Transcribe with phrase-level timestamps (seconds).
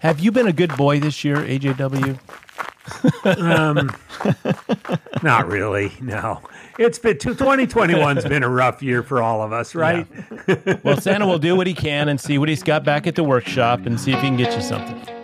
[0.00, 2.18] Have you been a good boy this year, AJW?
[3.38, 3.94] um,
[5.22, 5.92] not really.
[6.00, 6.40] No,
[6.78, 10.06] it's been 2021's been a rough year for all of us, right?
[10.48, 10.78] Yeah.
[10.82, 13.24] well, Santa will do what he can and see what he's got back at the
[13.24, 15.19] workshop and see if he can get you something.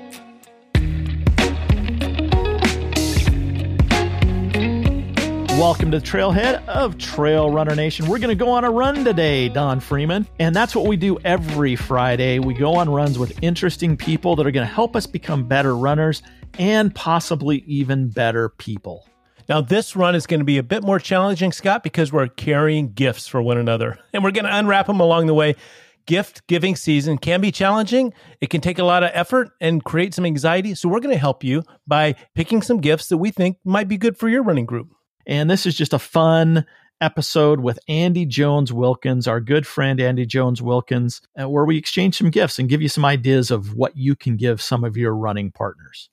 [5.57, 8.09] Welcome to the trailhead of Trail Runner Nation.
[8.09, 10.27] We're going to go on a run today, Don Freeman.
[10.39, 12.39] And that's what we do every Friday.
[12.39, 15.75] We go on runs with interesting people that are going to help us become better
[15.75, 16.23] runners
[16.59, 19.09] and possibly even better people.
[19.49, 22.93] Now, this run is going to be a bit more challenging, Scott, because we're carrying
[22.93, 25.57] gifts for one another and we're going to unwrap them along the way.
[26.05, 28.13] Gift giving season can be challenging.
[28.43, 30.75] It can take a lot of effort and create some anxiety.
[30.75, 33.97] So, we're going to help you by picking some gifts that we think might be
[33.97, 34.96] good for your running group.
[35.27, 36.65] And this is just a fun
[37.01, 42.17] episode with Andy Jones Wilkins, our good friend Andy Jones Wilkins, uh, where we exchange
[42.17, 45.15] some gifts and give you some ideas of what you can give some of your
[45.15, 46.09] running partners.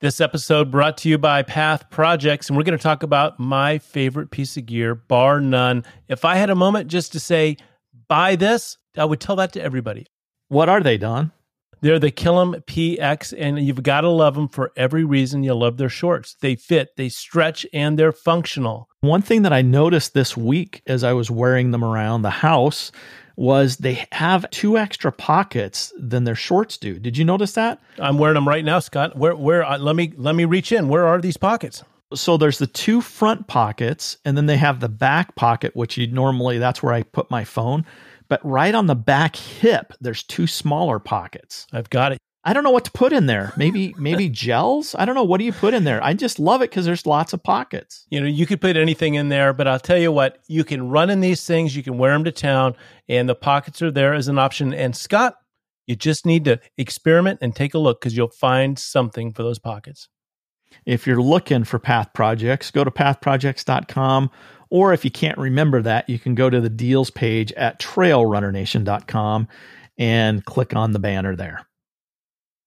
[0.00, 3.78] This episode brought to you by Path Projects, and we're going to talk about my
[3.78, 5.84] favorite piece of gear, bar none.
[6.06, 7.56] If I had a moment just to say,
[8.08, 10.06] buy this, I would tell that to everybody.
[10.48, 11.32] What are they, Don?
[11.80, 15.76] They're the Killam PX, and you've got to love them for every reason you love
[15.76, 16.36] their shorts.
[16.40, 18.88] They fit, they stretch, and they're functional.
[19.00, 22.92] One thing that I noticed this week as I was wearing them around the house
[23.36, 26.98] was they have two extra pockets than their shorts do.
[26.98, 27.78] Did you notice that?
[27.98, 29.16] I'm wearing them right now, Scott.
[29.16, 30.88] Where where uh, let me let me reach in.
[30.88, 31.84] Where are these pockets?
[32.14, 36.06] So there's the two front pockets and then they have the back pocket which you
[36.06, 37.84] normally that's where I put my phone.
[38.28, 41.66] But right on the back hip, there's two smaller pockets.
[41.72, 42.18] I've got it.
[42.44, 43.52] I don't know what to put in there.
[43.56, 44.94] Maybe maybe gels.
[44.96, 45.24] I don't know.
[45.24, 46.02] What do you put in there?
[46.02, 48.06] I just love it because there's lots of pockets.
[48.08, 50.88] You know, you could put anything in there, but I'll tell you what, you can
[50.88, 51.74] run in these things.
[51.74, 52.76] You can wear them to town,
[53.08, 54.72] and the pockets are there as an option.
[54.72, 55.34] And Scott,
[55.86, 59.58] you just need to experiment and take a look because you'll find something for those
[59.58, 60.08] pockets.
[60.84, 64.30] If you're looking for Path Projects, go to pathprojects.com
[64.70, 69.48] or if you can't remember that, you can go to the deals page at trailrunnernation.com
[69.98, 71.66] and click on the banner there.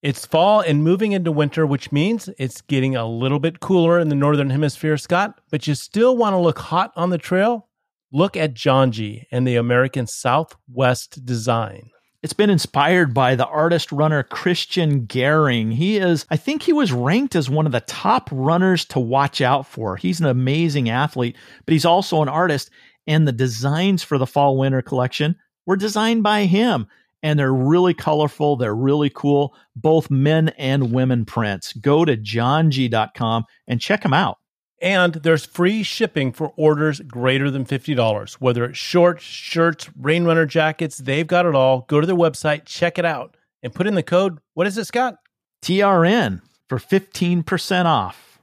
[0.02, 4.08] It's fall and moving into winter, which means it's getting a little bit cooler in
[4.08, 7.68] the northern hemisphere, Scott, but you still want to look hot on the trail?
[8.12, 11.90] Look at Janji and the American Southwest design.
[12.22, 15.74] It's been inspired by the artist runner Christian Gehring.
[15.74, 19.40] He is, I think he was ranked as one of the top runners to watch
[19.40, 19.96] out for.
[19.96, 22.72] He's an amazing athlete, but he's also an artist.
[23.08, 26.88] And the designs for the fall winter collection were designed by him.
[27.24, 28.58] And they're really colorful.
[28.58, 31.72] They're really cool, both men and women prints.
[31.72, 34.39] Go to janji.com and check them out.
[34.82, 38.34] And there's free shipping for orders greater than $50.
[38.36, 41.82] Whether it's shorts, shirts, rain runner jackets, they've got it all.
[41.90, 44.40] Go to their website, check it out, and put in the code.
[44.54, 45.18] What is it, Scott?
[45.62, 48.40] TRN for 15% off.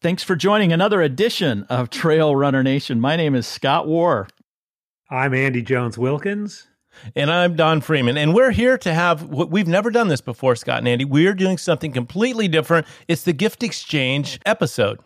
[0.00, 3.00] Thanks for joining another edition of Trail Runner Nation.
[3.00, 4.28] My name is Scott Warr.
[5.10, 6.68] I'm Andy Jones Wilkins.
[7.14, 8.16] And I'm Don Freeman.
[8.16, 11.04] And we're here to have what we've never done this before, Scott and Andy.
[11.04, 12.86] We're doing something completely different.
[13.08, 15.00] It's the gift exchange episode.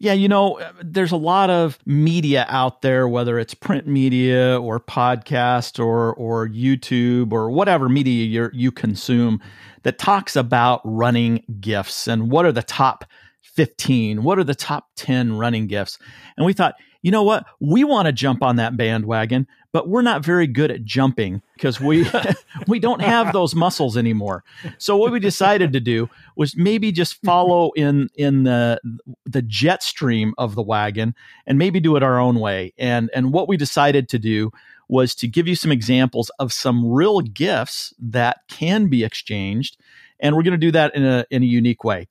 [0.00, 4.60] Yeah, you know, uh, there's a lot of media out there, whether it's print media
[4.60, 9.40] or podcast or or YouTube or whatever media you you consume,
[9.82, 13.04] that talks about running gifts and what are the top
[13.42, 15.98] 15, what are the top 10 running gifts.
[16.36, 17.44] And we thought, you know what?
[17.58, 21.80] We want to jump on that bandwagon, but we're not very good at jumping because
[21.80, 22.08] we
[22.66, 24.44] we don't have those muscles anymore.
[24.78, 28.80] So what we decided to do was maybe just follow in in the
[29.24, 31.14] the jet stream of the wagon
[31.46, 32.72] and maybe do it our own way.
[32.78, 34.50] And and what we decided to do
[34.88, 39.76] was to give you some examples of some real gifts that can be exchanged
[40.20, 42.08] and we're going to do that in a in a unique way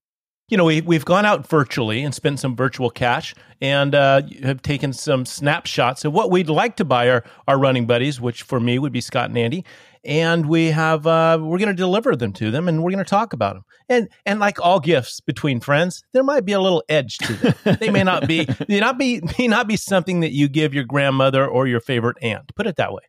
[0.49, 4.61] you know, we, we've gone out virtually and spent some virtual cash and uh, have
[4.61, 8.59] taken some snapshots of what we'd like to buy our, our running buddies, which for
[8.59, 9.65] me would be Scott and Andy.
[10.05, 13.09] And we have, uh, we're going to deliver them to them and we're going to
[13.09, 13.65] talk about them.
[13.89, 17.77] And, and like all gifts between friends, there might be a little edge to them.
[17.81, 20.85] they may not be, may not be, may not be something that you give your
[20.85, 22.55] grandmother or your favorite aunt.
[22.55, 23.01] Put it that way.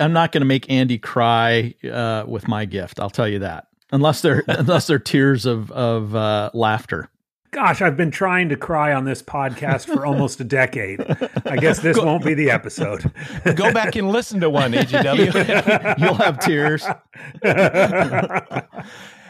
[0.00, 2.98] I'm not going to make Andy cry uh, with my gift.
[2.98, 7.10] I'll tell you that unless they're unless they're tears of of uh, laughter.
[7.50, 11.00] Gosh, I've been trying to cry on this podcast for almost a decade.
[11.46, 13.10] I guess this go, won't be the episode.
[13.54, 15.98] go back and listen to one, AJW.
[15.98, 16.84] You'll have tears.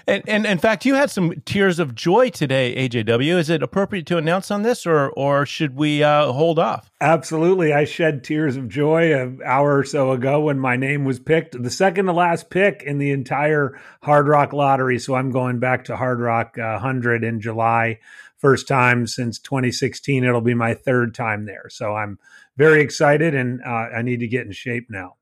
[0.09, 3.39] And, and in fact, you had some tears of joy today, AJW.
[3.39, 6.91] Is it appropriate to announce on this, or or should we uh, hold off?
[7.01, 11.21] Absolutely, I shed tears of joy an hour or so ago when my name was
[11.21, 14.99] picked, the second to last pick in the entire Hard Rock lottery.
[14.99, 17.99] So I'm going back to Hard Rock uh, 100 in July.
[18.39, 20.25] First time since 2016.
[20.25, 21.69] It'll be my third time there.
[21.69, 22.19] So I'm
[22.57, 25.18] very excited, and uh, I need to get in shape now.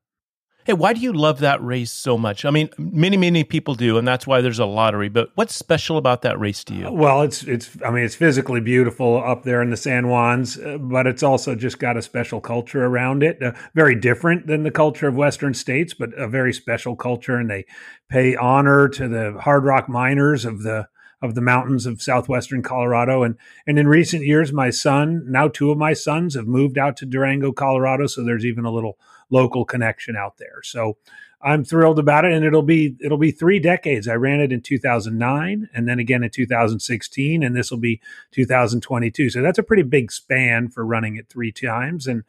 [0.67, 2.43] Hey, why do you love that race so much?
[2.43, 5.07] I mean, many, many people do, and that's why there's a lottery.
[5.07, 6.91] But what's special about that race to you?
[6.91, 7.69] Well, it's it's.
[7.85, 11.55] I mean, it's physically beautiful up there in the San Juans, uh, but it's also
[11.55, 13.41] just got a special culture around it.
[13.41, 17.49] Uh, very different than the culture of Western states, but a very special culture, and
[17.49, 17.65] they
[18.09, 20.89] pay honor to the hard rock miners of the
[21.21, 23.23] of the mountains of southwestern Colorado.
[23.23, 26.97] And and in recent years, my son, now two of my sons, have moved out
[26.97, 28.05] to Durango, Colorado.
[28.07, 28.97] So there's even a little
[29.29, 30.61] local connection out there.
[30.63, 30.97] So
[31.41, 34.07] I'm thrilled about it, and it'll be it'll be three decades.
[34.07, 38.01] I ran it in 2009, and then again in 2016, and this will be
[38.31, 39.29] 2022.
[39.29, 42.23] So that's a pretty big span for running it three times, and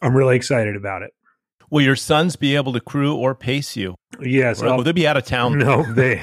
[0.00, 1.14] I'm really excited about it.
[1.70, 3.96] Will your sons be able to crew or pace you?
[4.20, 4.62] Yes.
[4.62, 5.58] Or will they be out of town?
[5.58, 6.22] No, they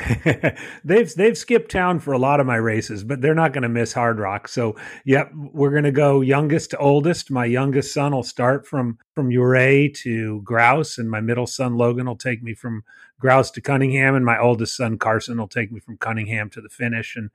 [0.83, 3.69] they've they've skipped town for a lot of my races, but they're not going to
[3.69, 4.47] miss Hard Rock.
[4.47, 4.75] So,
[5.05, 7.29] yep, we're going to go youngest to oldest.
[7.29, 12.07] My youngest son will start from from Ouray to Grouse, and my middle son Logan
[12.07, 12.83] will take me from
[13.19, 16.69] Grouse to Cunningham, and my oldest son Carson will take me from Cunningham to the
[16.69, 17.29] finish, and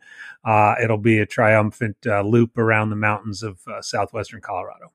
[0.44, 4.92] uh, it'll be a triumphant uh, loop around the mountains of uh, southwestern Colorado.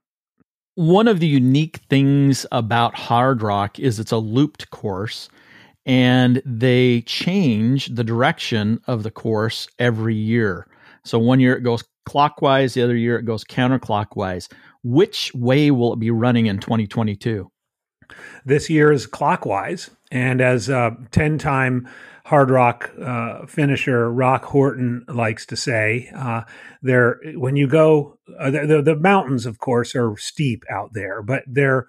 [0.75, 5.30] One of the unique things about Hard Rock is it's a looped course
[5.86, 10.66] and they change the direction of the course every year.
[11.04, 14.52] So one year it goes clockwise, the other year it goes counterclockwise.
[14.84, 17.52] Which way will it be running in 2022?
[18.44, 19.92] This year is clockwise.
[20.12, 21.88] And as a 10 time
[22.25, 26.10] hard rock uh, finisher Rock Horton likes to say.
[26.16, 26.44] Uh,
[26.81, 31.44] there, when you go, uh, the, the mountains, of course, are steep out there, but
[31.46, 31.88] they're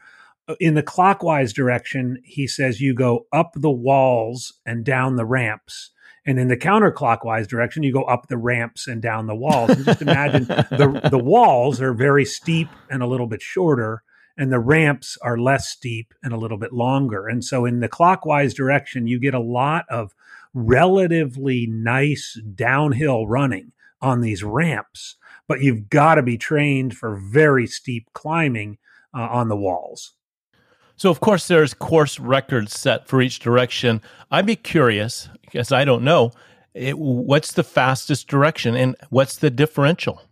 [0.48, 2.20] uh, in the clockwise direction.
[2.24, 5.90] He says you go up the walls and down the ramps.
[6.26, 9.70] And in the counterclockwise direction, you go up the ramps and down the walls.
[9.70, 14.02] And just imagine the the walls are very steep and a little bit shorter,
[14.34, 17.28] and the ramps are less steep and a little bit longer.
[17.28, 20.14] And so in the clockwise direction, you get a lot of
[20.54, 25.16] relatively nice downhill running on these ramps,
[25.48, 28.78] but you've got to be trained for very steep climbing
[29.12, 30.12] uh, on the walls.
[30.96, 34.00] So, of course, there's course records set for each direction.
[34.30, 36.32] I'd be curious, because I don't know,
[36.72, 40.22] it, what's the fastest direction and what's the differential?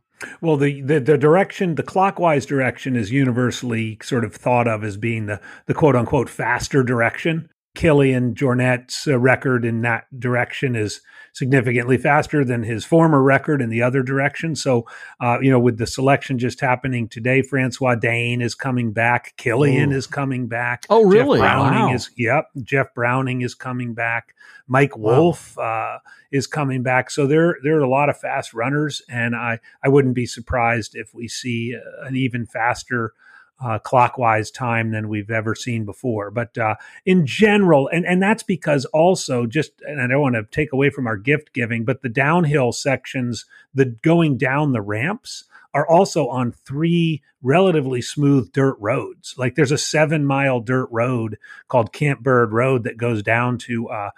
[0.41, 4.97] Well, the, the, the direction, the clockwise direction, is universally sort of thought of as
[4.97, 7.49] being the the quote unquote faster direction.
[7.75, 11.01] Kilian Jornet's uh, record in that direction is
[11.33, 14.55] significantly faster than his former record in the other direction.
[14.55, 14.87] So,
[15.21, 19.35] uh, you know, with the selection just happening today, Francois D'Haene is coming back.
[19.39, 19.97] Kilian Ooh.
[19.97, 20.85] is coming back.
[20.91, 21.39] Oh, really?
[21.39, 21.95] Jeff Browning wow.
[21.95, 22.49] is, yep.
[22.63, 24.35] Jeff Browning is coming back.
[24.67, 25.97] Mike Wolfe wow.
[25.97, 25.99] uh,
[26.31, 27.11] is coming back.
[27.11, 30.95] So there, there are a lot of fast runners, and I, I wouldn't be surprised
[30.95, 33.15] if we see uh, an even faster
[33.63, 36.31] uh, clockwise time than we've ever seen before.
[36.31, 36.77] But uh,
[37.07, 40.91] in general, and, and that's because also just, and I don't want to take away
[40.91, 43.45] from our gift giving, but the downhill sections,
[43.75, 45.45] the going down the ramps
[45.75, 49.35] are also on three relatively smooth dirt roads.
[49.39, 51.39] Like there's a seven mile dirt road
[51.69, 54.11] called Camp Bird Road that goes down to uh.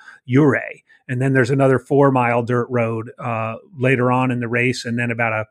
[1.06, 4.98] And then there's another four mile dirt road uh, later on in the race, and
[4.98, 5.46] then about a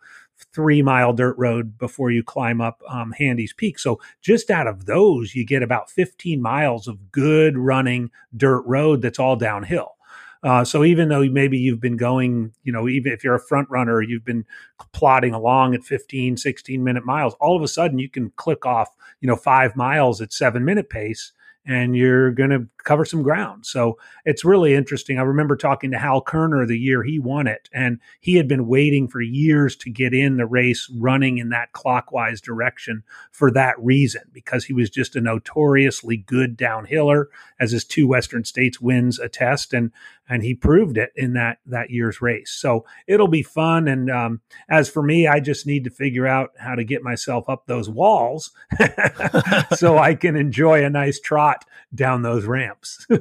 [0.53, 3.79] three mile dirt road before you climb up um, Handies Peak.
[3.79, 9.01] So just out of those, you get about 15 miles of good running dirt road
[9.01, 9.95] that's all downhill.
[10.43, 13.69] Uh, so even though maybe you've been going, you know, even if you're a front
[13.69, 14.45] runner, you've been
[14.91, 18.89] plodding along at 15, 16 minute miles, all of a sudden you can click off,
[19.21, 21.31] you know, five miles at seven minute pace
[21.65, 23.65] and you're going to cover some ground.
[23.65, 25.17] So it's really interesting.
[25.17, 28.67] I remember talking to Hal Koerner the year he won it, and he had been
[28.67, 33.75] waiting for years to get in the race running in that clockwise direction for that
[33.79, 37.25] reason, because he was just a notoriously good downhiller,
[37.59, 39.91] as his two Western States wins attest, and
[40.29, 42.51] and he proved it in that that year's race.
[42.51, 43.87] So it'll be fun.
[43.87, 47.49] And um, as for me, I just need to figure out how to get myself
[47.49, 48.51] up those walls
[49.75, 52.72] so I can enjoy a nice trot down those ramps.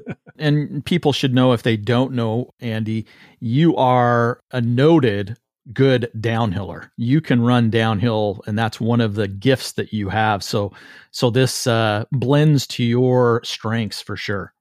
[0.39, 3.07] and people should know if they don't know, Andy,
[3.41, 5.37] you are a noted
[5.73, 6.91] good downhiller.
[6.97, 10.43] You can run downhill and that's one of the gifts that you have.
[10.43, 10.73] So
[11.13, 14.53] so this uh blends to your strengths for sure.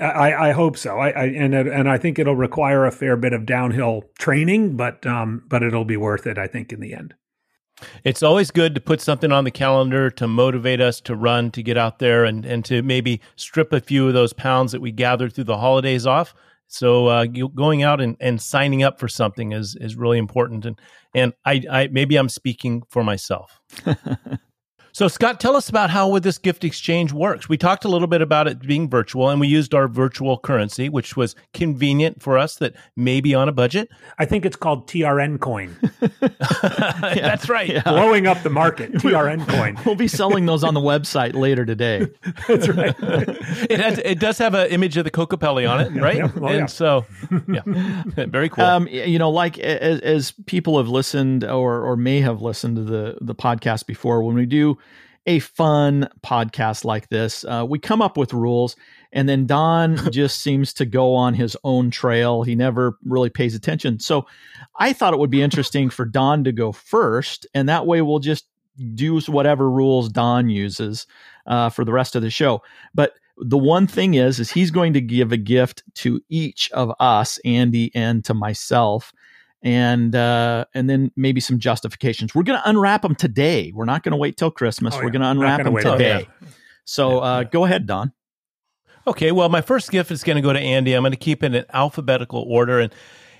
[0.00, 0.98] I, I hope so.
[0.98, 4.76] I, I and it, and I think it'll require a fair bit of downhill training,
[4.76, 6.38] but um, but it'll be worth it.
[6.38, 7.14] I think in the end.
[8.04, 11.62] It's always good to put something on the calendar to motivate us to run, to
[11.62, 14.92] get out there and, and to maybe strip a few of those pounds that we
[14.92, 16.34] gathered through the holidays off.
[16.68, 20.66] So uh, going out and, and signing up for something is is really important.
[20.66, 20.78] And
[21.14, 23.60] and I, I maybe I'm speaking for myself.
[24.98, 27.48] So, Scott, tell us about how with this gift exchange works.
[27.48, 30.88] We talked a little bit about it being virtual, and we used our virtual currency,
[30.88, 33.90] which was convenient for us that may be on a budget.
[34.18, 35.76] I think it's called TRN coin.
[37.00, 37.68] That's right.
[37.68, 37.82] Yeah.
[37.82, 39.78] Blowing up the market, TRN coin.
[39.86, 42.08] We'll be selling those on the website later today.
[42.48, 42.94] That's right.
[42.98, 46.16] it has, it does have an image of the Kokopelli on it, right?
[46.16, 47.06] Yeah, oh, and so,
[47.46, 47.62] yeah,
[48.26, 48.64] very cool.
[48.64, 52.82] Um, you know, like as, as people have listened or or may have listened to
[52.82, 54.76] the the podcast before, when we do
[55.28, 57.44] a fun podcast like this.
[57.44, 58.74] Uh, we come up with rules,
[59.12, 62.42] and then Don just seems to go on his own trail.
[62.42, 64.00] He never really pays attention.
[64.00, 64.26] So
[64.78, 68.20] I thought it would be interesting for Don to go first, and that way we'll
[68.20, 68.46] just
[68.78, 71.06] use whatever rules Don uses
[71.46, 72.62] uh, for the rest of the show.
[72.94, 76.90] But the one thing is, is he's going to give a gift to each of
[76.98, 79.12] us, Andy, and to myself
[79.62, 82.34] and uh, and then maybe some justifications.
[82.34, 83.72] We're going to unwrap them today.
[83.74, 84.94] We're not going to wait till Christmas.
[84.94, 86.26] Oh, We're going to unwrap them today.
[86.28, 86.48] Oh, yeah.
[86.84, 88.12] So uh, go ahead, Don.
[89.06, 89.32] Okay.
[89.32, 90.94] Well, my first gift is going to go to Andy.
[90.94, 92.92] I'm going to keep it in alphabetical order and.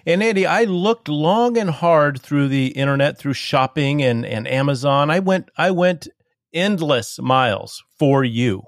[0.07, 5.11] And Andy, I looked long and hard through the internet, through shopping and, and Amazon.
[5.11, 6.09] I went I went
[6.55, 8.63] endless miles for you,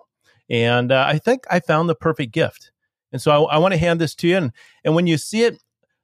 [0.50, 2.72] and uh, I think I found the perfect gift.
[3.12, 4.36] And so I, I want to hand this to you.
[4.36, 4.52] And,
[4.84, 5.58] and when you see it,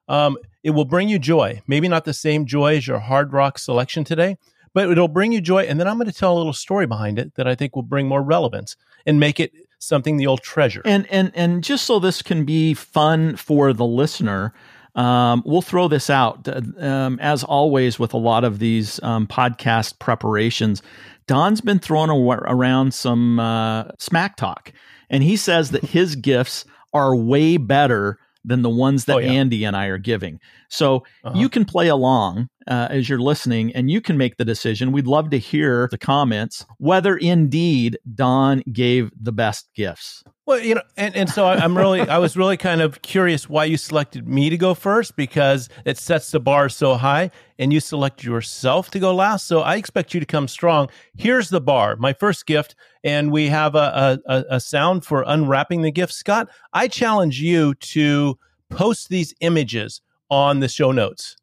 [0.08, 1.62] um, it will bring you joy.
[1.68, 4.36] Maybe not the same joy as your hard rock selection today,
[4.74, 5.62] but it'll bring you joy.
[5.62, 7.84] And then I'm going to tell a little story behind it that I think will
[7.84, 10.82] bring more relevance and make it something the old treasure.
[10.84, 14.52] And and and just so this can be fun for the listener,
[14.96, 16.48] um, we'll throw this out
[16.82, 20.82] um, as always with a lot of these um, podcast preparations.
[21.28, 24.72] Don's been throwing around some uh, smack talk,
[25.10, 29.32] and he says that his gifts are way better than the ones that oh, yeah.
[29.32, 30.40] Andy and I are giving.
[30.68, 31.38] So uh-huh.
[31.38, 34.92] you can play along uh, as you're listening and you can make the decision.
[34.92, 40.24] We'd love to hear the comments whether indeed Don gave the best gifts.
[40.46, 43.64] Well, you know, and, and so I'm really, I was really kind of curious why
[43.64, 47.80] you selected me to go first because it sets the bar so high and you
[47.80, 49.48] select yourself to go last.
[49.48, 50.88] So I expect you to come strong.
[51.16, 55.82] Here's the bar, my first gift, and we have a, a, a sound for unwrapping
[55.82, 56.12] the gift.
[56.12, 58.38] Scott, I challenge you to
[58.70, 60.00] post these images
[60.30, 61.36] on the show notes.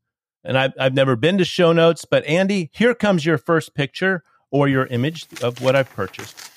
[0.45, 4.23] And I've, I've never been to show notes, but Andy, here comes your first picture
[4.49, 6.52] or your image of what I've purchased.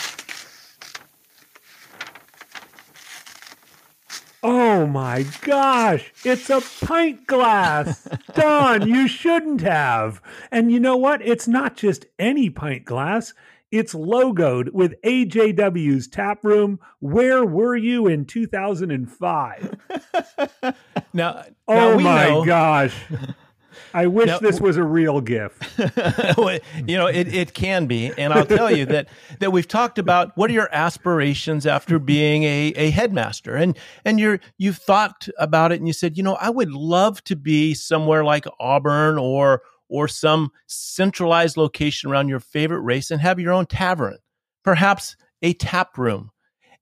[4.43, 8.09] Oh my gosh, it's a pint glass.
[8.35, 10.21] Don, you shouldn't have.
[10.51, 11.23] And you know what?
[11.23, 13.35] It's not just any pint glass.
[13.73, 16.79] It's logoed with AJW's Tap Room.
[17.01, 19.77] Where were you in 2005?
[21.13, 22.95] now, oh now my know, gosh.
[23.97, 25.79] I wish now, this was a real gift.
[25.79, 28.13] you know, it, it can be.
[28.19, 29.09] And I'll tell you that
[29.41, 33.57] that we've talked about what are your aspirations after being a, a headmaster.
[33.57, 33.75] And
[34.05, 37.37] and you're you've thought about it and you said, you know, I would love to
[37.37, 43.41] be somewhere like Auburn or or some centralized location around your favorite race and have
[43.41, 44.19] your own tavern,
[44.63, 46.33] perhaps a tap room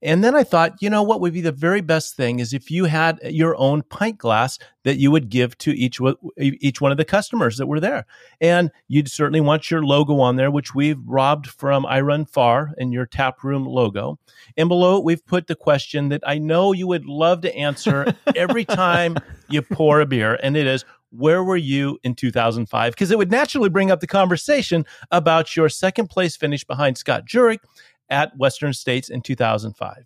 [0.04, 2.70] and then I thought, you know, what would be the very best thing is if
[2.70, 5.98] you had your own pint glass that you would give to each
[6.38, 8.04] each one of the customers that were there,
[8.38, 13.06] and you'd certainly want your logo on there, which we've robbed from iRunFar and your
[13.06, 14.18] tap room logo.
[14.58, 18.14] And below it, we've put the question that I know you would love to answer
[18.36, 19.16] every time
[19.48, 20.84] you pour a beer, and it is,
[21.16, 22.92] where were you in 2005?
[22.92, 27.24] Because it would naturally bring up the conversation about your second place finish behind Scott
[27.24, 27.60] Jurek
[28.08, 30.04] at Western States in 2005.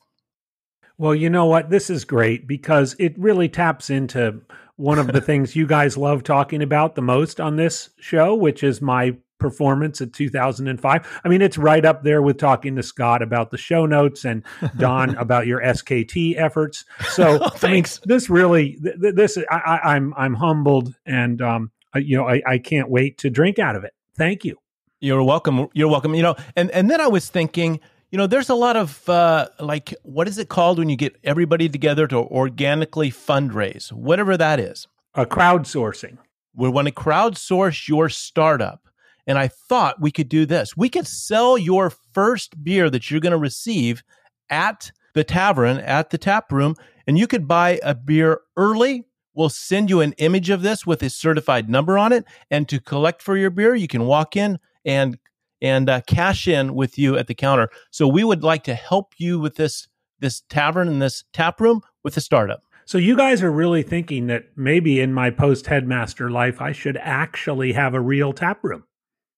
[0.97, 1.71] Well, you know what?
[1.71, 4.43] This is great because it really taps into
[4.77, 8.63] one of the things you guys love talking about the most on this show, which
[8.63, 11.21] is my performance at 2005.
[11.25, 14.43] I mean, it's right up there with talking to Scott about the show notes and
[14.77, 16.85] Don about your FKT efforts.
[17.11, 22.29] So, oh, I mean, this really, this I, I'm I'm humbled, and um, you know,
[22.29, 23.93] I, I can't wait to drink out of it.
[24.17, 24.57] Thank you.
[25.01, 25.69] You're welcome.
[25.75, 26.15] You're welcome.
[26.15, 29.49] You know, and and then I was thinking, you know, there's a lot of uh,
[29.61, 34.59] like, what is it called when you get everybody together to organically fundraise, whatever that
[34.59, 34.89] is?
[35.15, 36.19] A crowdsourcing.
[36.55, 38.89] We want to crowdsource your startup.
[39.27, 40.77] And I thought we could do this.
[40.77, 44.03] We could sell your first beer that you're going to receive
[44.49, 46.75] at the tavern at the tap room,
[47.07, 49.05] and you could buy a beer early.
[49.35, 52.25] We'll send you an image of this with a certified number on it.
[52.51, 55.19] And to collect for your beer, you can walk in and
[55.61, 57.69] and uh, cash in with you at the counter.
[57.91, 59.89] So we would like to help you with this
[60.21, 62.63] this tavern and this tap room with the startup.
[62.85, 66.97] So you guys are really thinking that maybe in my post headmaster life, I should
[66.97, 68.85] actually have a real tap room.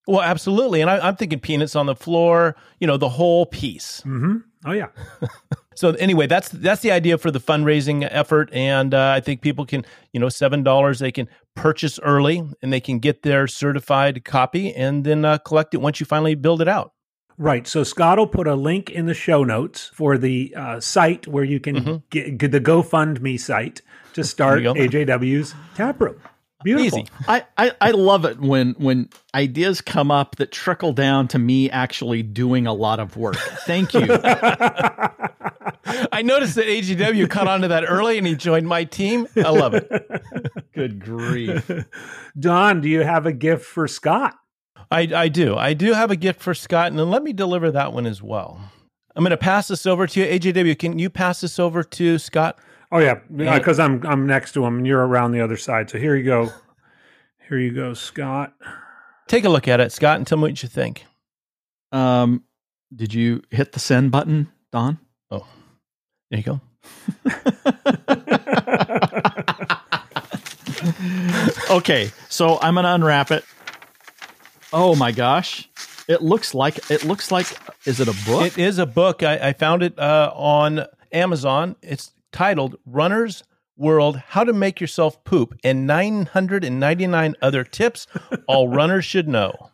[0.06, 2.56] Well, absolutely, and I, am thinking peanuts on the floor.
[2.80, 4.00] You know, the whole piece.
[4.00, 4.36] Mm-hmm.
[4.64, 4.88] Oh yeah.
[5.74, 9.66] so anyway, that's that's the idea for the fundraising effort, and uh, I think people
[9.66, 14.24] can, you know, seven dollars they can purchase early, and they can get their certified
[14.24, 16.92] copy, and then uh, collect it once you finally build it out.
[17.40, 17.66] Right.
[17.66, 21.42] So Scott will put a link in the show notes for the uh, site where
[21.42, 21.96] you can mm-hmm.
[22.10, 23.80] get, get, the GoFundMe site
[24.12, 26.20] to start AJW's taproom.
[26.62, 27.00] Beautiful.
[27.00, 27.08] Easy.
[27.26, 31.70] I, I, I love it when when ideas come up that trickle down to me
[31.70, 33.36] actually doing a lot of work.
[33.66, 34.06] Thank you.
[36.12, 39.26] I noticed that AJW caught on to that early and he joined my team.
[39.36, 39.88] I love it.
[40.74, 41.70] Good grief.
[42.38, 44.34] Don, do you have a gift for Scott?
[44.90, 45.56] I, I do.
[45.56, 48.22] I do have a gift for Scott, and then let me deliver that one as
[48.22, 48.60] well.
[49.14, 50.78] I'm going to pass this over to you, AJW.
[50.78, 52.58] Can you pass this over to Scott?
[52.92, 55.90] Oh yeah, because I'm I'm next to him, and you're around the other side.
[55.90, 56.50] So here you go.
[57.48, 58.54] Here you go, Scott.
[59.28, 61.04] Take a look at it, Scott, and tell me what you think.
[61.92, 62.44] Um,
[62.94, 64.98] did you hit the send button, Don?
[65.30, 65.46] Oh,
[66.30, 66.60] there you go.
[71.76, 73.44] okay, so I'm gonna unwrap it.
[74.72, 75.68] Oh my gosh.
[76.08, 77.46] It looks like it looks like
[77.84, 78.46] is it a book?
[78.46, 79.22] It is a book.
[79.22, 81.76] I, I found it uh, on Amazon.
[81.82, 83.42] It's titled Runner's
[83.76, 88.06] World How to Make Yourself Poop and 999 Other Tips
[88.46, 89.70] All Runners Should Know.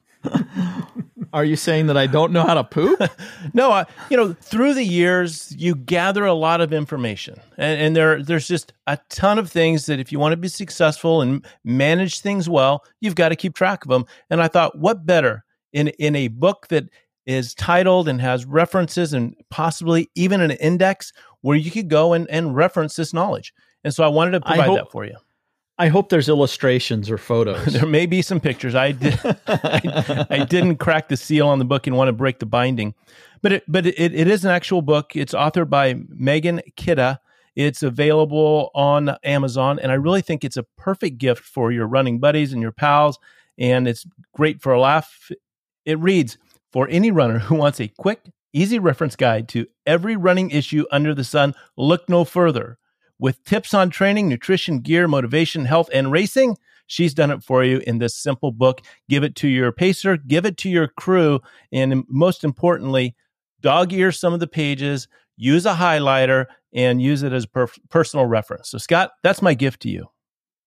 [1.33, 3.01] Are you saying that I don't know how to poop?
[3.53, 7.97] no, I, you know, through the years, you gather a lot of information, and, and,
[7.97, 11.45] there, there's just a ton of things that if you want to be successful and
[11.65, 14.07] manage things well, you've got to keep track of them.
[14.31, 16.85] And I thought, what better in in a book that
[17.27, 21.13] is titled and has references and possibly even an index
[21.47, 23.55] where you could go and, and reference this knowledge.
[23.85, 25.15] And so I wanted to provide hope, that for you.
[25.78, 27.67] I hope there's illustrations or photos.
[27.67, 28.75] there may be some pictures.
[28.75, 29.17] I did.
[29.47, 32.97] I, I, didn't crack the seal on the book and want to break the binding,
[33.43, 35.15] but it, but it, it is an actual book.
[35.15, 37.21] It's authored by Meghan Kita.
[37.54, 42.19] It's available on Amazon, and I really think it's a perfect gift for your running
[42.19, 43.21] buddies and your pals.
[43.56, 44.04] And it's
[44.35, 45.30] great for a laugh.
[45.85, 46.39] It reads
[46.73, 48.21] for any runner who wants a quick,
[48.56, 51.54] easy reference guide to every running issue under the sun.
[51.76, 52.78] Look no further
[53.19, 56.56] with tips on training, nutrition, gear, motivation, health, and racing.
[56.86, 58.80] She's done it for you in this simple book.
[59.08, 61.40] Give it to your pacer, give it to your crew,
[61.73, 63.14] and most importantly,
[63.60, 68.26] dog ear some of the pages, use a highlighter, and use it as per- personal
[68.26, 68.71] reference.
[68.71, 70.06] So, Scott, that's my gift to you.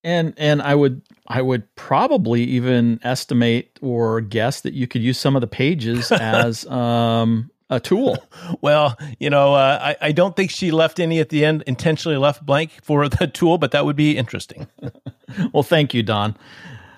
[0.04, 5.19] And and I would I would probably even estimate or guess that you could use
[5.19, 8.18] some of the pages as um, a tool.
[8.62, 12.18] well, you know, uh, I, I don't think she left any at the end, intentionally
[12.18, 14.68] left blank for the tool, but that would be interesting.
[15.54, 16.38] well, thank you, Don.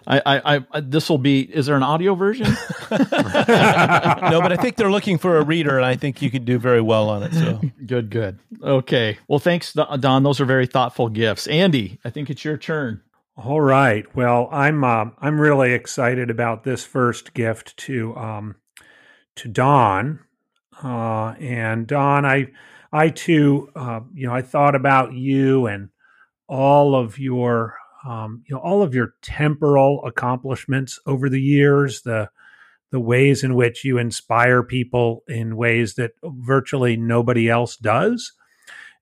[0.07, 1.41] I, I, I this will be.
[1.41, 2.47] Is there an audio version?
[2.89, 2.97] no,
[4.41, 6.81] but I think they're looking for a reader, and I think you could do very
[6.81, 7.33] well on it.
[7.33, 8.39] So good, good.
[8.63, 9.19] Okay.
[9.27, 10.23] Well, thanks, Don.
[10.23, 11.45] Those are very thoughtful gifts.
[11.45, 13.01] Andy, I think it's your turn.
[13.37, 14.05] All right.
[14.15, 18.55] Well, I'm uh, I'm really excited about this first gift to um,
[19.35, 20.19] to Don.
[20.83, 22.47] Uh, and Don, I,
[22.91, 25.89] I too, uh, you know, I thought about you and
[26.47, 32.29] all of your, um, you know, all of your temporal accomplishments over the years, the,
[32.91, 38.33] the ways in which you inspire people in ways that virtually nobody else does.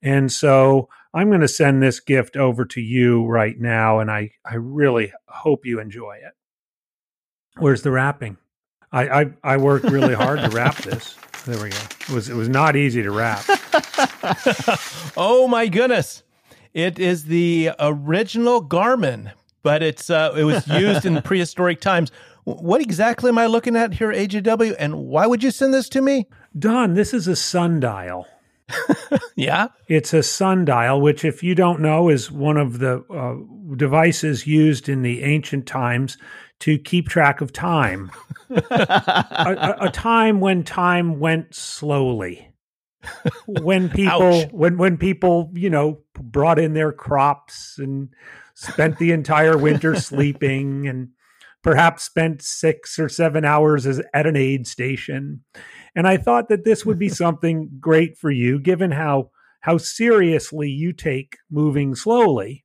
[0.02, 4.32] And so I'm going to send this gift over to you right now, and I,
[4.46, 6.34] I really hope you enjoy it.
[7.58, 8.38] Where's the wrapping?
[8.92, 11.16] I, I, I worked really hard to wrap this.
[11.46, 11.78] There we go.
[11.78, 13.44] It was it was not easy to wrap.
[15.18, 16.24] oh my goodness!
[16.74, 19.32] It is the original Garmin,
[19.64, 22.12] but it's uh, it was used in prehistoric times.
[22.44, 24.76] What exactly am I looking at here, AJW?
[24.80, 26.28] And why would you send this to me?
[26.58, 28.28] Don, this is a sundial.
[29.36, 34.48] yeah, it's a sundial, which, if you don't know, is one of the uh, devices
[34.48, 36.18] used in the ancient times
[36.60, 38.12] to keep track of time.
[38.50, 42.52] a, a, a, time when time went slowly.
[43.48, 48.10] when people when when people, you know, brought in their crops and
[48.56, 51.10] spent the entire winter sleeping and
[51.62, 55.44] perhaps spent 6 or 7 hours as, at an aid station.
[55.96, 60.70] And I thought that this would be something great for you, given how how seriously
[60.70, 62.64] you take moving slowly.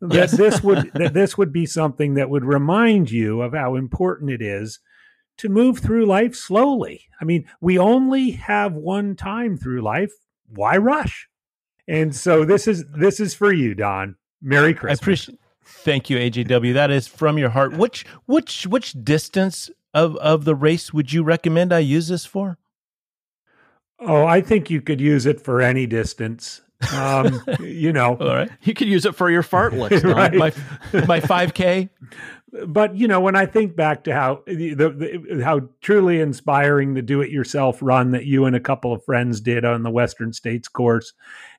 [0.00, 4.30] That this would that this would be something that would remind you of how important
[4.30, 4.78] it is
[5.38, 7.06] to move through life slowly.
[7.20, 10.12] I mean, we only have one time through life.
[10.48, 11.28] Why rush?
[11.88, 14.16] And so this is this is for you, Don.
[14.40, 15.00] Merry Christmas.
[15.00, 15.38] I appreciate.
[15.64, 16.74] Thank you, AJW.
[16.74, 17.76] That is from your heart.
[17.76, 22.58] Which which which distance of of the race would you recommend I use this for?
[24.00, 26.62] oh, I think you could use it for any distance.
[26.94, 30.02] Um, you know, All right, You could use it for your fart Don.
[30.04, 30.34] Right.
[30.34, 30.52] my
[31.06, 31.88] my five k.
[32.66, 36.94] but you know when i think back to how the, the, the how truly inspiring
[36.94, 40.66] the do-it-yourself run that you and a couple of friends did on the western states
[40.66, 41.12] course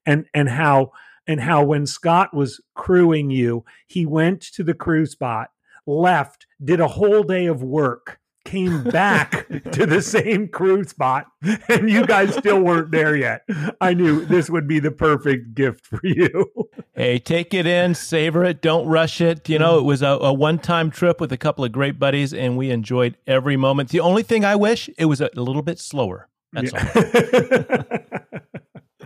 [0.05, 0.91] and and how
[1.27, 5.51] and how when scott was crewing you he went to the crew spot
[5.86, 11.27] left did a whole day of work came back to the same crew spot
[11.69, 13.41] and you guys still weren't there yet
[13.81, 16.45] i knew this would be the perfect gift for you
[16.99, 19.47] Hey, take it in, savor it, don't rush it.
[19.47, 22.33] You know, it was a, a one time trip with a couple of great buddies,
[22.33, 23.88] and we enjoyed every moment.
[23.88, 26.27] The only thing I wish it was a little bit slower.
[26.51, 27.83] That's all.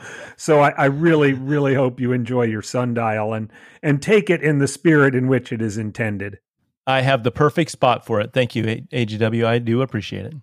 [0.38, 3.52] so I, I really, really hope you enjoy your sundial and
[3.84, 6.40] and take it in the spirit in which it is intended.
[6.86, 8.34] I have the perfect spot for it.
[8.34, 9.46] Thank you, AJW.
[9.46, 10.34] I do appreciate it.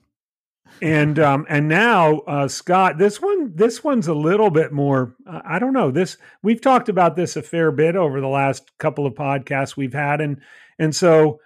[0.82, 5.40] And um and now uh Scott, this one this one's a little bit more uh,
[5.44, 5.90] I don't know.
[5.90, 9.92] This we've talked about this a fair bit over the last couple of podcasts we've
[9.92, 10.40] had and
[10.78, 11.40] and so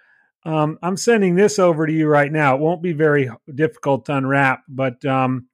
[0.45, 2.55] um I'm sending this over to you right now.
[2.55, 5.47] It won't be very difficult to unwrap, but um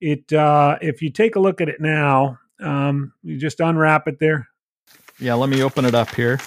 [0.00, 4.18] it uh if you take a look at it now, um you just unwrap it
[4.18, 4.48] there.
[5.18, 6.38] Yeah, let me open it up here.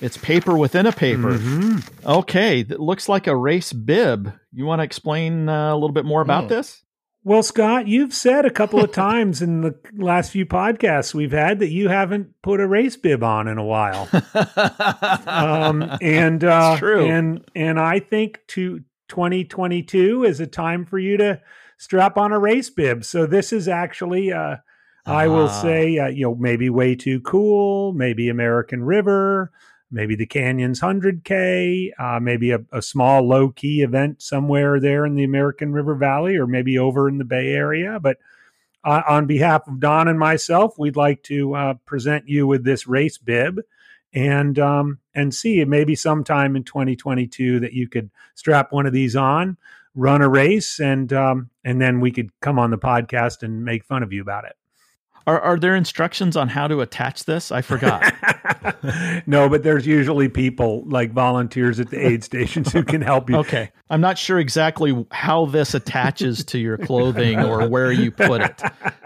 [0.00, 1.32] It's paper within a paper.
[1.38, 1.86] Mhm.
[2.06, 4.32] Okay, that looks like a race bib.
[4.52, 6.48] You want to explain uh, a little bit more about Hmm.
[6.48, 6.82] this?
[7.22, 11.58] Well, Scott, you've said a couple of times in the last few podcasts we've had
[11.58, 14.08] that you haven't put a race bib on in a while.
[15.26, 17.06] Um, and uh, true.
[17.06, 21.40] and and I think to 2022 is a time for you to
[21.78, 23.04] strap on a race bib.
[23.04, 24.56] So this is actually, uh,
[25.06, 25.62] I will Ah.
[25.62, 29.50] say, uh, you know, maybe way too cool, maybe American River,
[29.90, 35.14] maybe the Canyons 100K, uh, maybe a, a small low key event somewhere there in
[35.14, 37.98] the American River Valley, or maybe over in the Bay Area.
[38.00, 38.18] But
[38.84, 42.86] uh, on behalf of Don and myself, we'd like to uh, present you with this
[42.86, 43.60] race bib
[44.12, 49.14] and um, and see maybe sometime in 2022 that you could strap one of these
[49.16, 49.56] on,
[49.94, 53.84] run a race, and um, and then we could come on the podcast and make
[53.84, 54.56] fun of you about it.
[55.30, 57.52] Are, are there instructions on how to attach this?
[57.52, 58.02] I forgot.
[59.28, 63.36] no, but there's usually people like volunteers at the aid stations who can help you.
[63.36, 63.70] okay.
[63.90, 68.60] I'm not sure exactly how this attaches to your clothing or where you put it.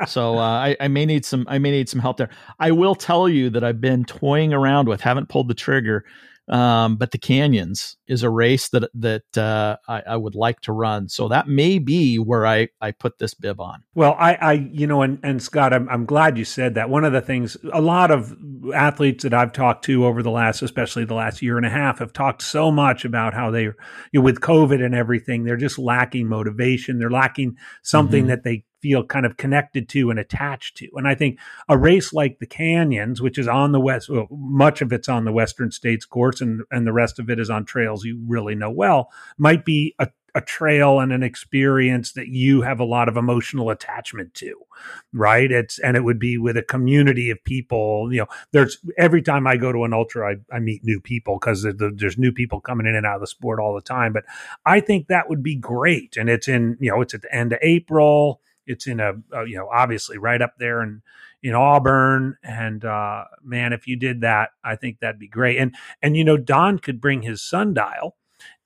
[0.09, 2.31] So uh, I, I may need some I may need some help there.
[2.59, 6.07] I will tell you that I've been toying around with, haven't pulled the trigger.
[6.49, 10.73] Um, but the canyons is a race that that uh, I, I would like to
[10.73, 11.09] run.
[11.09, 13.83] So that may be where I, I put this bib on.
[13.95, 16.91] Well, I, I, you know, and, and Scott, I'm, I'm glad you said that.
[16.91, 18.37] One of the things, a lot of
[18.75, 22.01] athletes that I've talked to over the last, especially the last year and a half,
[22.01, 23.75] have talked so much about how they, you
[24.13, 26.99] know, with COVID and everything, they're just lacking motivation.
[26.99, 28.29] They're lacking something Mhm.
[28.29, 30.91] that they feel kind of connected to and attached to.
[30.95, 31.39] And I think
[31.71, 35.25] a race like the Canyons, which is on the west, well, much of it's on
[35.25, 38.55] the Western States course, and and the rest of it is on trails you really
[38.55, 43.09] know well, might be a a trail and an experience that you have a lot
[43.09, 44.65] of emotional attachment to
[45.13, 45.51] right?
[45.51, 49.47] It's and it would be with a community of people you know there's every time
[49.47, 52.87] i go to an ultra i, I meet new people because there's new people coming
[52.87, 54.13] in and out of the sport all the time.
[54.13, 54.25] But
[54.67, 56.17] i think that would be great.
[56.17, 59.47] And it's in you know it's at the end of april it's in a, a
[59.47, 61.03] you know obviously right up there and
[61.43, 62.37] in Auburn.
[62.43, 65.59] And uh, man, if you did that, I think that'd be great.
[65.59, 68.17] And and you know, Don could bring his sundial,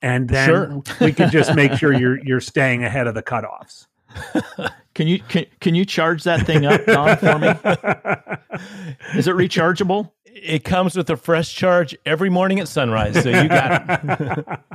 [0.01, 0.83] and then Sure.
[1.01, 3.87] we could just make sure you're you're staying ahead of the cutoffs.
[4.95, 7.47] Can you can, can you charge that thing up, Don, for me?
[9.17, 10.11] Is it rechargeable?
[10.43, 13.23] It comes with a fresh charge every morning at sunrise.
[13.23, 14.61] So you got it.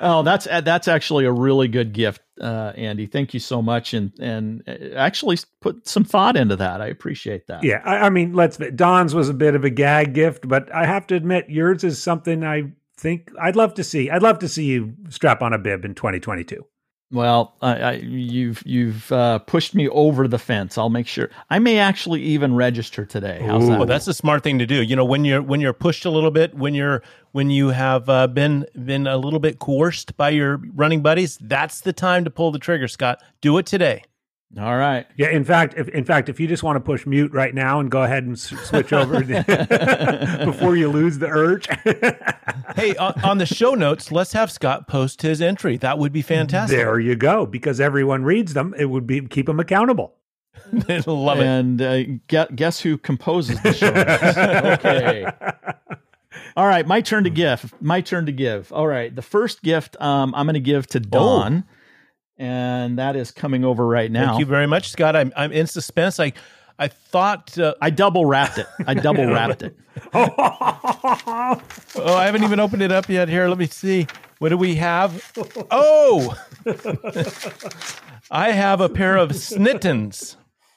[0.00, 3.06] Oh, that's uh, that's actually a really good gift, uh, Andy.
[3.06, 6.80] Thank you so much, and and uh, actually put some thought into that.
[6.80, 7.64] I appreciate that.
[7.64, 8.56] yeah, I, I mean, let's.
[8.56, 12.00] Don's was a bit of a gag gift, but I have to admit, yours is
[12.00, 14.10] something I think I'd love to see.
[14.10, 16.64] I'd love to see you strap on a bib in 2022.
[17.10, 20.76] Well, I, I, you've you've uh, pushed me over the fence.
[20.76, 21.30] I'll make sure.
[21.48, 23.42] I may actually even register today.
[23.46, 23.78] How's Ooh, that?
[23.78, 24.82] well, that's a smart thing to do.
[24.82, 28.10] You know, when you're when you're pushed a little bit, when you're when you have
[28.10, 32.30] uh, been been a little bit coerced by your running buddies, that's the time to
[32.30, 32.88] pull the trigger.
[32.88, 34.02] Scott, do it today.
[34.56, 35.06] All right.
[35.16, 35.28] Yeah.
[35.28, 37.90] In fact, if in fact, if you just want to push mute right now and
[37.90, 39.20] go ahead and s- switch over
[40.44, 41.66] before you lose the urge.
[42.76, 45.76] hey, on, on, the show notes, let's have Scott post his entry.
[45.76, 46.78] That would be fantastic.
[46.78, 47.44] There you go.
[47.44, 50.14] Because everyone reads them, it would be keep them accountable.
[51.06, 51.46] Love it.
[51.46, 53.92] And uh, guess, guess who composes the show?
[54.72, 55.26] okay.
[56.56, 57.74] All right, my turn to give.
[57.80, 58.72] My turn to give.
[58.72, 61.64] All right, the first gift um, I'm going to give to Don.
[61.66, 61.74] Oh
[62.38, 64.28] and that is coming over right now.
[64.28, 65.16] Thank you very much, Scott.
[65.16, 66.20] I'm I'm in suspense.
[66.20, 66.32] I
[66.78, 68.66] I thought uh, I double wrapped it.
[68.86, 69.76] I double wrapped it.
[70.14, 71.60] oh,
[71.96, 73.28] I haven't even opened it up yet.
[73.28, 74.06] Here, let me see.
[74.38, 75.32] What do we have?
[75.70, 76.36] Oh,
[78.30, 80.36] I have a pair of Snittens.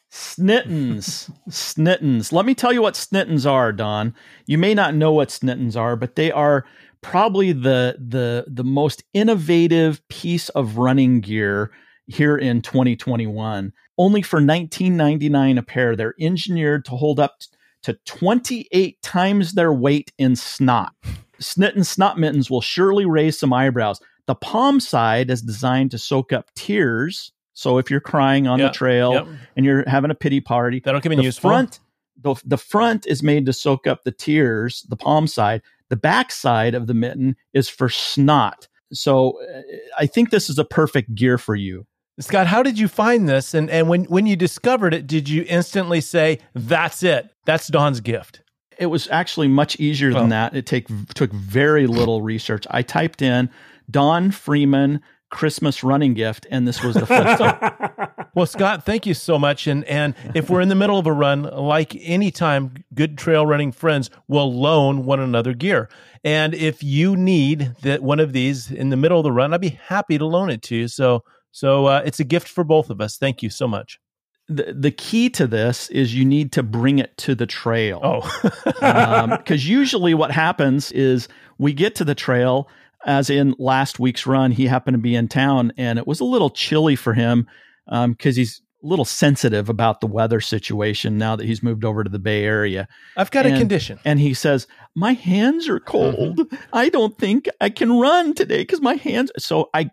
[0.10, 1.30] Snittens.
[1.48, 2.34] Snittens.
[2.34, 4.16] Let me tell you what Snittens are, Don.
[4.48, 6.66] You may not know what Snittens are, but they are
[7.02, 11.72] probably the the the most innovative piece of running gear
[12.08, 13.74] here in 2021.
[13.98, 15.96] Only for 19.99 a pair.
[15.96, 17.40] They're engineered to hold up
[17.84, 20.94] to 28 times their weight in snot.
[21.40, 24.00] Snitten snot mittens will surely raise some eyebrows.
[24.28, 27.32] The palm side is designed to soak up tears.
[27.54, 29.28] So if you're crying on yep, the trail yep.
[29.56, 31.50] and you're having a pity party, that'll come in the useful.
[31.50, 31.80] Front,
[32.22, 35.62] the, the front is made to soak up the tears, the palm side.
[35.92, 38.70] The backside of the mitten is for snot.
[38.94, 39.62] So uh,
[40.00, 41.86] I think this is a perfect gear for you.
[42.18, 43.54] Scott, how did you find this?
[43.54, 47.30] And and when when you discovered it, did you instantly say, "That's it.
[47.46, 48.42] That's Don's gift"?
[48.80, 50.30] It was actually much easier than oh.
[50.30, 50.56] that.
[50.56, 52.66] It take took very little research.
[52.72, 53.50] I typed in
[53.90, 57.44] Don Freeman Christmas running gift, and this was the first.
[58.34, 59.68] well, Scott, thank you so much.
[59.68, 63.72] And and if we're in the middle of a run, like anytime, good trail running
[63.72, 65.90] friends will loan one another gear.
[66.24, 69.62] And if you need that one of these in the middle of the run, I'd
[69.62, 70.88] be happy to loan it to you.
[70.88, 73.18] So so uh, it's a gift for both of us.
[73.18, 74.00] Thank you so much.
[74.48, 78.00] The, the key to this is you need to bring it to the trail.
[78.04, 78.22] Oh,
[78.64, 82.68] because um, usually what happens is we get to the trail
[83.06, 86.26] as in last week's run, he happened to be in town and it was a
[86.26, 87.48] little chilly for him
[87.86, 92.04] because um, he's a little sensitive about the weather situation now that he's moved over
[92.04, 92.88] to the Bay Area.
[93.16, 94.00] I've got and, a condition.
[94.06, 96.38] And he says, My hands are cold.
[96.38, 96.56] Mm-hmm.
[96.74, 99.32] I don't think I can run today because my hands.
[99.38, 99.90] So I.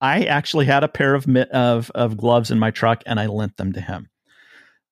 [0.00, 3.56] I actually had a pair of of of gloves in my truck and I lent
[3.56, 4.08] them to him.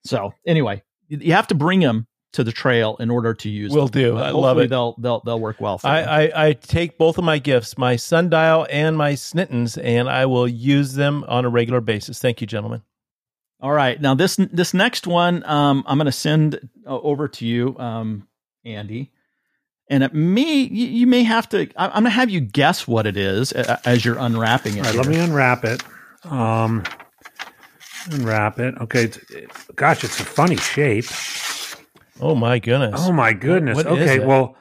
[0.04, 3.72] So anyway, you have to bring them to the trail in order to use.
[3.72, 4.16] Will do.
[4.16, 4.70] I love it.
[4.70, 5.78] They'll they'll they'll work well.
[5.78, 10.08] For I, I, I take both of my gifts, my sundial and my snittens, and
[10.08, 12.18] I will use them on a regular basis.
[12.18, 12.82] Thank you, gentlemen.
[13.58, 17.46] All right, now this this next one, um, I'm going to send uh, over to
[17.46, 18.28] you, um,
[18.66, 19.12] Andy,
[19.88, 21.68] and it may you, you may have to.
[21.74, 24.80] I, am going to have you guess what it is uh, as you're unwrapping it.
[24.80, 25.82] All right, let me unwrap it.
[26.24, 26.84] Um,
[28.10, 28.74] unwrap it.
[28.78, 31.06] Okay, it's, it, gosh, it's a funny shape.
[32.20, 33.00] Oh my goodness.
[33.04, 33.76] Oh my goodness.
[33.76, 34.56] What okay, well,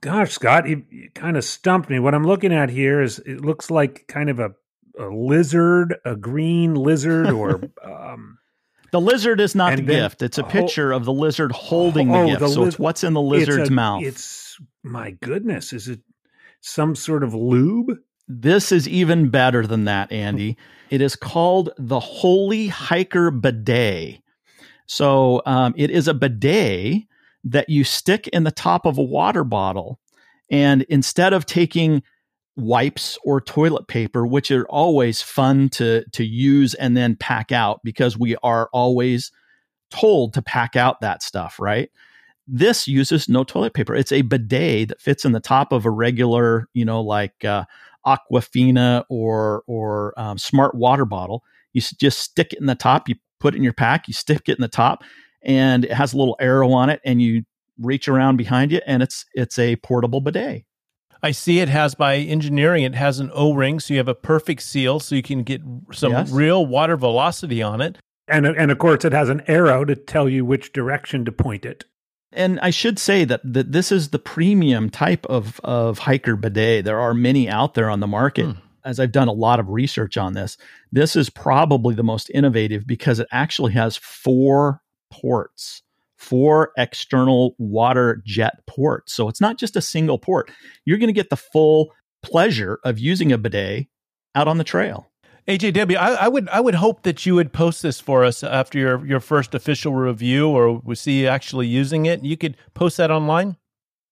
[0.00, 1.98] gosh, Scott, you, you kind of stumped me.
[1.98, 4.50] What I'm looking at here is it looks like kind of a,
[4.98, 8.38] a lizard, a green lizard, or um,
[8.92, 10.22] the lizard is not the gift.
[10.22, 12.40] It's a picture of the lizard holding oh, the gift.
[12.40, 14.02] The so it's what's in the lizard's it's a, mouth.
[14.04, 15.72] It's my goodness.
[15.72, 16.00] Is it
[16.60, 17.98] some sort of lube?
[18.28, 20.56] This is even better than that, Andy.
[20.90, 24.20] It is called the Holy Hiker Bidet.
[24.86, 27.04] So um, it is a bidet
[27.44, 29.98] that you stick in the top of a water bottle.
[30.50, 32.02] And instead of taking
[32.56, 37.80] wipes or toilet paper, which are always fun to, to use and then pack out
[37.82, 39.32] because we are always
[39.90, 41.90] told to pack out that stuff, right?
[42.46, 43.94] This uses no toilet paper.
[43.94, 47.64] It's a bidet that fits in the top of a regular, you know, like uh,
[48.06, 51.42] Aquafina or or um, Smart water bottle.
[51.72, 53.08] You just stick it in the top.
[53.08, 55.04] You put it in your pack, you stick it in the top,
[55.42, 57.44] and it has a little arrow on it, and you
[57.78, 60.64] reach around behind you, and it's it's a portable bidet.
[61.22, 64.14] I see it has by engineering, it has an O ring, so you have a
[64.14, 65.60] perfect seal, so you can get
[65.92, 66.30] some yes.
[66.30, 67.98] real water velocity on it.
[68.28, 71.66] And and of course, it has an arrow to tell you which direction to point
[71.66, 71.84] it.
[72.32, 76.84] And I should say that, that this is the premium type of, of hiker bidet.
[76.84, 78.46] There are many out there on the market.
[78.46, 80.56] Hmm as I've done a lot of research on this,
[80.92, 85.82] this is probably the most innovative because it actually has four ports,
[86.16, 89.14] four external water jet ports.
[89.14, 90.50] So it's not just a single port.
[90.84, 91.90] You're going to get the full
[92.22, 93.86] pleasure of using a bidet
[94.34, 95.10] out on the trail.
[95.46, 98.78] AJW, I, I, would I would hope that you would post this for us after
[98.78, 102.24] your, your first official review, or we see you actually using it.
[102.24, 103.56] You could post that online.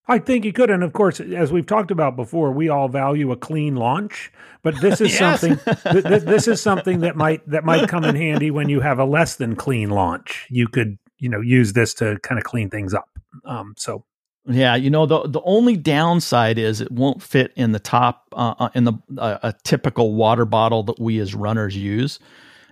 [0.08, 3.30] I think you could, and of course, as we've talked about before, we all value
[3.30, 4.32] a clean launch.
[4.62, 5.40] But this is yes.
[5.40, 5.58] something.
[5.92, 8.98] th- th- this is something that might that might come in handy when you have
[8.98, 10.46] a less than clean launch.
[10.50, 13.08] You could you know use this to kind of clean things up.
[13.44, 14.04] Um, so
[14.46, 18.54] yeah, you know the the only downside is it won't fit in the top uh,
[18.58, 22.18] uh in the uh, a typical water bottle that we as runners use.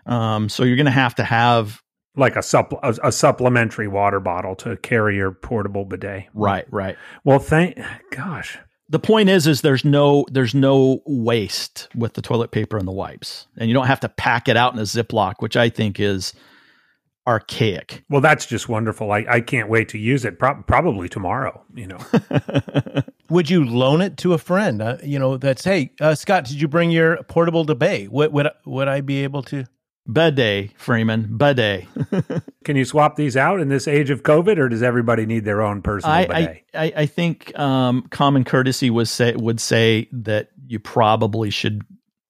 [0.07, 1.81] Um, so you're going to have to have
[2.17, 6.25] like a, supple- a, a supplementary water bottle to carry your portable bidet.
[6.35, 6.97] Right, right.
[7.25, 7.79] Well, thank
[8.11, 8.59] gosh.
[8.89, 12.93] The point is, is there's no there's no waste with the toilet paper and the
[12.93, 16.01] wipes, and you don't have to pack it out in a Ziploc, which I think
[16.01, 16.35] is
[17.25, 18.03] archaic.
[18.09, 19.13] Well, that's just wonderful.
[19.13, 20.41] I, I can't wait to use it.
[20.41, 21.65] Pro- probably tomorrow.
[21.73, 21.99] You know.
[23.31, 24.83] would you loan it to a friend?
[24.83, 28.11] Uh, you know, that's hey, uh, Scott, did you bring your portable debate?
[28.11, 29.67] Would would would I be able to?
[30.07, 31.87] Bidet, Freeman, bidet.
[32.65, 35.63] Can you swap these out in this age of COVID, or does everybody need their
[35.63, 36.65] own personal I, bidet?
[36.75, 41.85] I, I, I think um, common courtesy was say would say that you probably should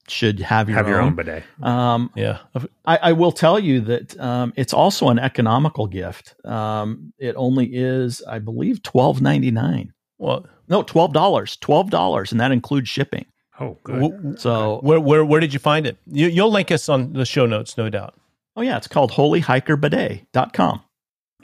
[0.08, 0.92] should have your have own.
[0.92, 1.44] your own bidet.
[1.62, 2.38] Um, yeah,
[2.84, 6.34] I, I, will tell you that um, it's also an economical gift.
[6.44, 9.92] Um, it only is, I believe, twelve ninety nine.
[10.18, 13.26] Well, no, twelve dollars, twelve dollars, and that includes shipping.
[13.60, 14.40] Oh, good.
[14.40, 15.98] So, where where where did you find it?
[16.06, 18.14] You, will link us on the show notes, no doubt.
[18.56, 20.82] Oh yeah, it's called holyhikerbidet.com.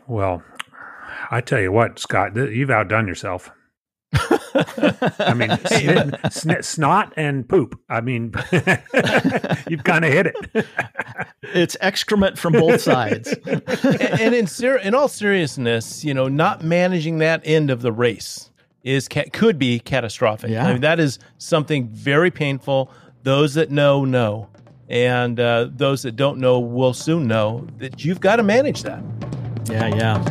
[0.07, 0.43] Well,
[1.31, 3.51] I tell you what, Scott, you've outdone yourself.
[4.15, 7.79] I mean, snit, snit, snot and poop.
[7.91, 8.33] I mean,
[9.69, 10.67] you've kind of hit it.
[11.43, 13.29] it's excrement from both sides.
[13.47, 17.93] and, and in ser- in all seriousness, you know, not managing that end of the
[17.93, 18.51] race
[18.87, 20.51] is ca- could be catastrophic.
[20.51, 20.65] Yeah.
[20.65, 22.91] I mean, that is something very painful.
[23.25, 24.49] Those that know know,
[24.89, 29.03] and uh, those that don't know will soon know that you've got to manage that.
[29.69, 30.23] Yeah, yeah.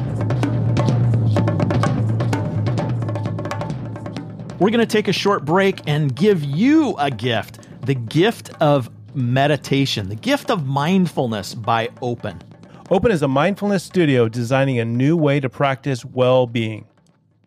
[4.57, 8.89] We're going to take a short break and give you a gift the gift of
[9.13, 12.41] meditation, the gift of mindfulness by Open.
[12.89, 16.87] Open is a mindfulness studio designing a new way to practice well being.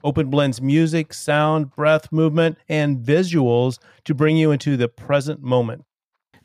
[0.05, 5.85] Open blends music, sound, breath, movement, and visuals to bring you into the present moment.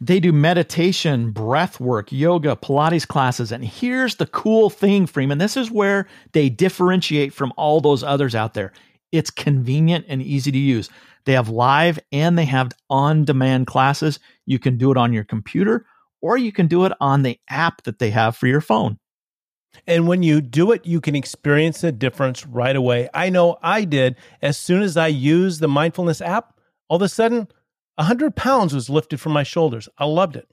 [0.02, 3.52] They do meditation, breath work, yoga, Pilates classes.
[3.52, 5.38] And here's the cool thing, Freeman.
[5.38, 8.74] This is where they differentiate from all those others out there.
[9.14, 10.90] It's convenient and easy to use.
[11.26, 14.20] They have live and they have on demand classes.
[14.46, 15.86] You can do it on your computer
[16.22, 18.98] or you can do it on the app that they have for your phone.
[19.88, 23.10] And when you do it, you can experience the difference right away.
[23.14, 24.16] I know I did.
[24.42, 26.58] As soon as I used the mindfulness app,
[26.88, 27.48] all of a sudden,
[27.96, 29.90] 100 pounds was lifted from my shoulders.
[29.98, 30.48] I loved it.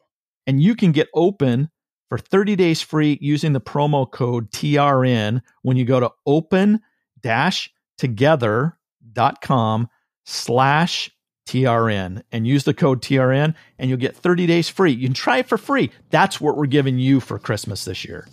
[0.46, 1.70] And you can get open
[2.08, 6.80] for 30 days free using the promo code TRN when you go to open
[7.22, 9.88] dash together.com
[10.24, 11.10] slash
[11.46, 14.92] TRN and use the code TRN and you'll get 30 days free.
[14.92, 15.90] You can try it for free.
[16.10, 18.26] That's what we're giving you for Christmas this year.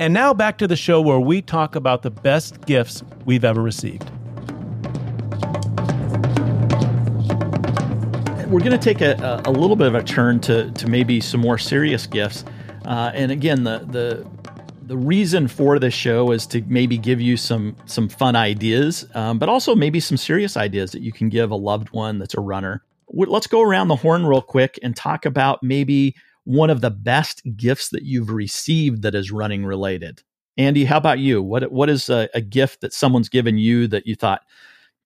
[0.00, 3.60] And now back to the show where we talk about the best gifts we've ever
[3.60, 4.10] received.
[8.48, 11.42] We're going to take a, a little bit of a turn to, to maybe some
[11.42, 12.46] more serious gifts.
[12.86, 14.26] Uh, and again, the, the
[14.86, 19.38] the reason for this show is to maybe give you some some fun ideas, um,
[19.38, 22.40] but also maybe some serious ideas that you can give a loved one that's a
[22.40, 22.82] runner.
[23.12, 27.42] Let's go around the horn real quick and talk about maybe one of the best
[27.56, 30.22] gifts that you've received that is running related.
[30.56, 31.42] Andy, how about you?
[31.42, 34.42] What what is a, a gift that someone's given you that you thought,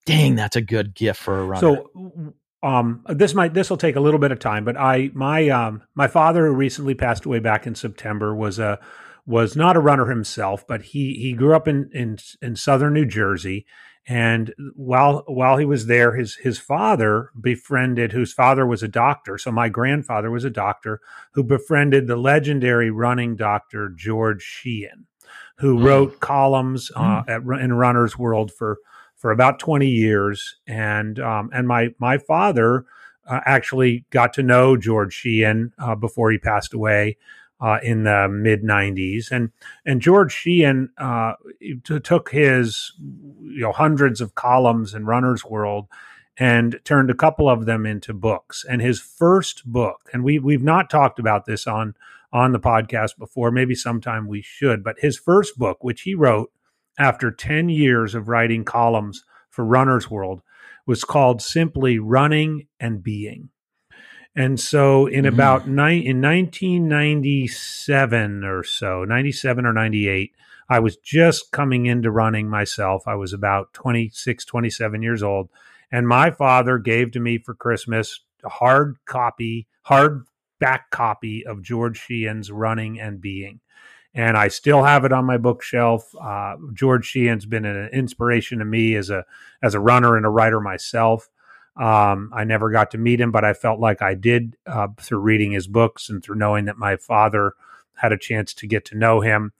[0.06, 1.60] dang, that's a good gift for a runner?
[1.60, 5.48] So um, this might this will take a little bit of time, but I my
[5.50, 8.80] um, my father who recently passed away back in September was a
[9.26, 13.06] was not a runner himself, but he he grew up in in, in southern New
[13.06, 13.66] Jersey.
[14.06, 19.38] And while while he was there, his his father befriended, whose father was a doctor.
[19.38, 21.00] So my grandfather was a doctor
[21.32, 25.06] who befriended the legendary running doctor George Sheehan,
[25.56, 25.84] who mm.
[25.84, 27.28] wrote columns uh, mm.
[27.28, 28.78] at, in Runner's World for
[29.16, 30.56] for about twenty years.
[30.66, 32.84] And um, and my my father
[33.26, 37.16] uh, actually got to know George Sheehan uh, before he passed away
[37.60, 39.30] uh, in the mid 90s.
[39.30, 39.50] And,
[39.84, 45.86] and George Sheehan uh, t- took his you know, hundreds of columns in Runner's World
[46.36, 48.64] and turned a couple of them into books.
[48.68, 51.94] And his first book, and we, we've not talked about this on,
[52.32, 56.50] on the podcast before, maybe sometime we should, but his first book, which he wrote
[56.98, 60.42] after 10 years of writing columns for Runner's World,
[60.86, 63.50] was called simply Running and Being
[64.36, 65.28] And so in mm.
[65.28, 70.34] about in 1997 or so, 97 or 98,
[70.68, 73.06] I was just coming into running myself.
[73.06, 75.50] I was about 26, 27 years old.
[75.92, 80.26] And my father gave to me for Christmas a hard copy, hard
[80.58, 83.60] back copy of George Sheehan's Running and Being.
[84.14, 86.12] And I still have it on my bookshelf.
[86.20, 89.24] Uh, George Sheehan's been an inspiration to me as a
[89.62, 91.28] as a runner and a writer myself.
[91.76, 95.18] Um, I never got to meet him, but I felt like I did uh, through
[95.18, 97.54] reading his books and through knowing that my father
[97.94, 99.52] had a chance to get to know him.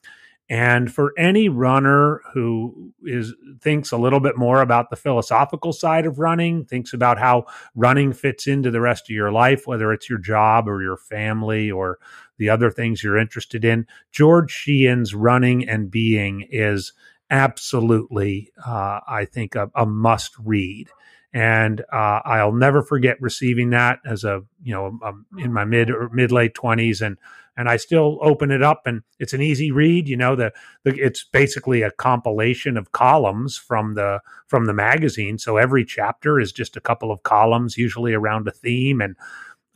[0.48, 6.04] And for any runner who is thinks a little bit more about the philosophical side
[6.04, 10.10] of running, thinks about how running fits into the rest of your life, whether it's
[10.10, 11.98] your job or your family or
[12.36, 16.92] the other things you're interested in, George Sheehan's Running and Being is
[17.30, 20.90] absolutely, uh, I think, a, a must read
[21.34, 25.90] and uh, I'll never forget receiving that as a you know um, in my mid
[25.90, 27.18] or mid late twenties, and
[27.56, 30.08] and I still open it up, and it's an easy read.
[30.08, 30.52] You know, the,
[30.84, 35.36] the it's basically a compilation of columns from the from the magazine.
[35.38, 39.16] So every chapter is just a couple of columns, usually around a theme, and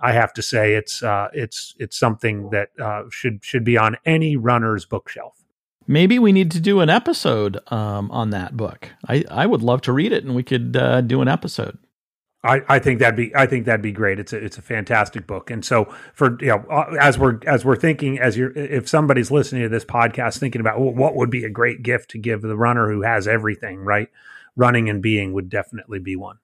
[0.01, 3.97] I have to say it's uh, it's it's something that uh, should should be on
[4.07, 5.38] any runner's bookshelf
[5.89, 8.91] maybe we need to do an episode um, on that book.
[9.09, 11.79] I, I would love to read it, and we could uh, do an episode.
[12.45, 14.21] I, I think that'd be I think that'd be great.
[14.21, 17.65] It's a it's a fantastic book, and so for you know uh, as we're as
[17.65, 21.31] we're thinking as you're if somebody's listening to this podcast thinking about well, what would
[21.31, 24.09] be a great gift to give the runner who has everything right,
[24.55, 26.39] running and being would definitely be one.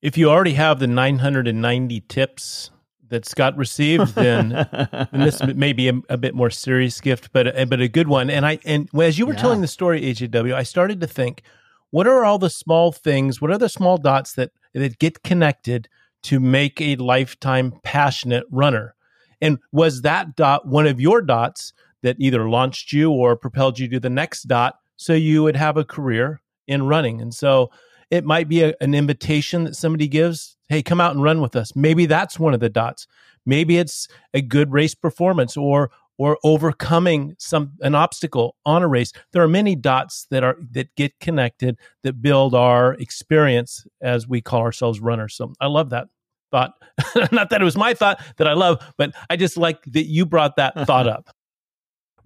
[0.00, 2.70] If you already have the 990 tips
[3.08, 7.56] that Scott received, then, then this may be a, a, bit more serious gift, but
[7.56, 8.30] uh, but a good one.
[8.30, 9.40] And I and as you were yeah.
[9.40, 11.42] telling the story, AJW, I started to think,
[11.90, 13.40] what are all the small things?
[13.40, 15.88] What are the small dots that that get connected
[16.24, 18.94] to make a lifetime passionate runner?
[19.40, 23.88] And was that dot one of your dots that either launched you or propelled you
[23.88, 27.20] to the next dot, so you would have a career in running?
[27.20, 27.70] And so
[28.10, 30.56] it might be a, an invitation that somebody gives.
[30.68, 31.74] Hey, come out and run with us.
[31.74, 33.06] Maybe that's one of the dots.
[33.44, 39.12] Maybe it's a good race performance or or overcoming some an obstacle on a race.
[39.32, 44.40] There are many dots that are that get connected that build our experience as we
[44.40, 45.34] call ourselves runners.
[45.34, 46.08] So I love that
[46.50, 46.72] thought.
[47.32, 50.26] Not that it was my thought that I love, but I just like that you
[50.26, 51.30] brought that thought up.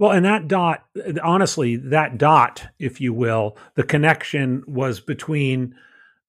[0.01, 0.87] Well, and that dot,
[1.23, 5.75] honestly, that dot, if you will, the connection was between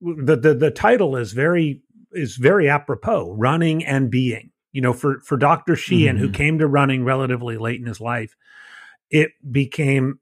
[0.02, 1.80] the the, the title is very
[2.12, 4.50] is very apropos, running and being.
[4.72, 5.74] You know, for for Dr.
[5.74, 6.26] Sheehan, mm-hmm.
[6.26, 8.36] who came to running relatively late in his life,
[9.08, 10.20] it became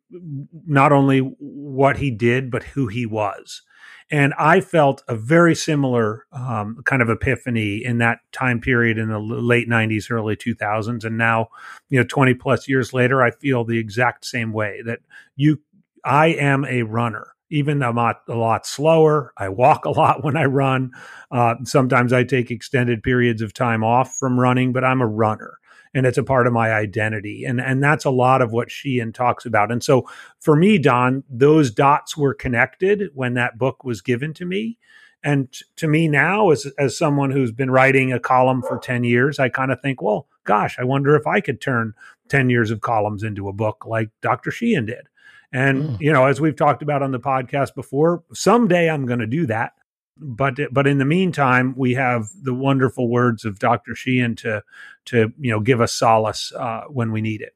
[0.64, 3.62] not only what he did, but who he was.
[4.10, 9.08] And I felt a very similar um, kind of epiphany in that time period in
[9.08, 11.04] the late 90s, early 2000s.
[11.04, 11.48] And now,
[11.90, 15.00] you know, 20 plus years later, I feel the exact same way that
[15.36, 15.60] you,
[16.04, 17.28] I am a runner.
[17.52, 20.92] Even though I'm a lot slower, I walk a lot when I run.
[21.30, 25.59] Uh, sometimes I take extended periods of time off from running, but I'm a runner
[25.94, 27.44] and it's a part of my identity.
[27.44, 29.72] And and that's a lot of what Sheehan talks about.
[29.72, 34.44] And so for me, Don, those dots were connected when that book was given to
[34.44, 34.78] me.
[35.22, 39.04] And t- to me now, as as someone who's been writing a column for 10
[39.04, 41.94] years, I kind of think, well, gosh, I wonder if I could turn
[42.28, 44.50] 10 years of columns into a book like Dr.
[44.50, 45.08] Sheehan did.
[45.52, 46.00] And, mm.
[46.00, 49.46] you know, as we've talked about on the podcast before, someday I'm going to do
[49.46, 49.72] that
[50.20, 53.94] but but in the meantime, we have the wonderful words of Dr.
[53.94, 54.62] Sheehan to
[55.06, 57.54] to you know give us solace uh, when we need it.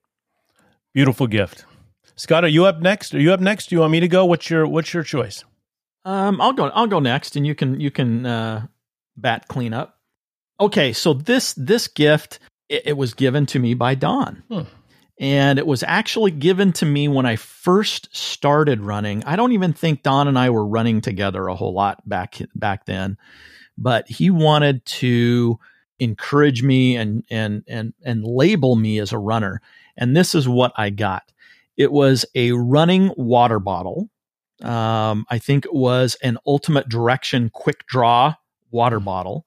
[0.92, 1.64] Beautiful gift,
[2.16, 2.44] Scott.
[2.44, 3.14] Are you up next?
[3.14, 3.68] Are you up next?
[3.68, 4.24] Do you want me to go?
[4.24, 5.44] What's your What's your choice?
[6.04, 6.66] Um, I'll go.
[6.68, 8.66] I'll go next, and you can you can uh,
[9.16, 9.98] bat clean up.
[10.60, 12.38] Okay, so this this gift
[12.68, 14.42] it, it was given to me by Don.
[14.48, 14.62] Hmm
[15.18, 19.22] and it was actually given to me when I first started running.
[19.24, 22.86] I don't even think Don and I were running together a whole lot back back
[22.86, 23.16] then,
[23.78, 25.58] but he wanted to
[26.00, 29.60] encourage me and and and and label me as a runner.
[29.96, 31.32] And this is what I got.
[31.76, 34.10] It was a running water bottle.
[34.62, 38.34] Um, I think it was an Ultimate Direction Quick Draw
[38.72, 39.46] water bottle,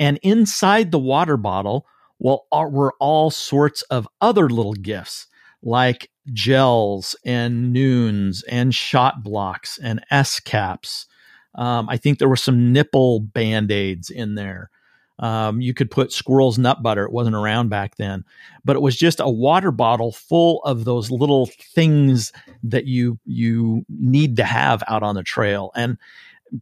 [0.00, 1.86] and inside the water bottle
[2.18, 5.26] well, were all sorts of other little gifts
[5.62, 11.06] like gels and Nuuns and shot blocks and S caps.
[11.54, 14.70] Um, I think there were some nipple band aids in there.
[15.18, 17.04] Um, you could put squirrel's nut butter.
[17.04, 18.22] It wasn't around back then,
[18.64, 23.86] but it was just a water bottle full of those little things that you you
[23.88, 25.96] need to have out on the trail, and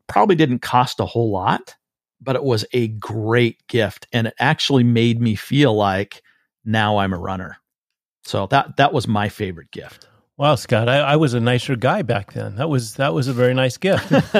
[0.07, 1.74] probably didn't cost a whole lot.
[2.21, 4.07] But it was a great gift.
[4.12, 6.23] And it actually made me feel like
[6.65, 7.59] now I'm a runner.
[8.25, 10.09] So that that was my favorite gift.
[10.37, 12.57] Wow, Scott, I, I was a nicer guy back then.
[12.57, 14.11] That was that was a very nice gift.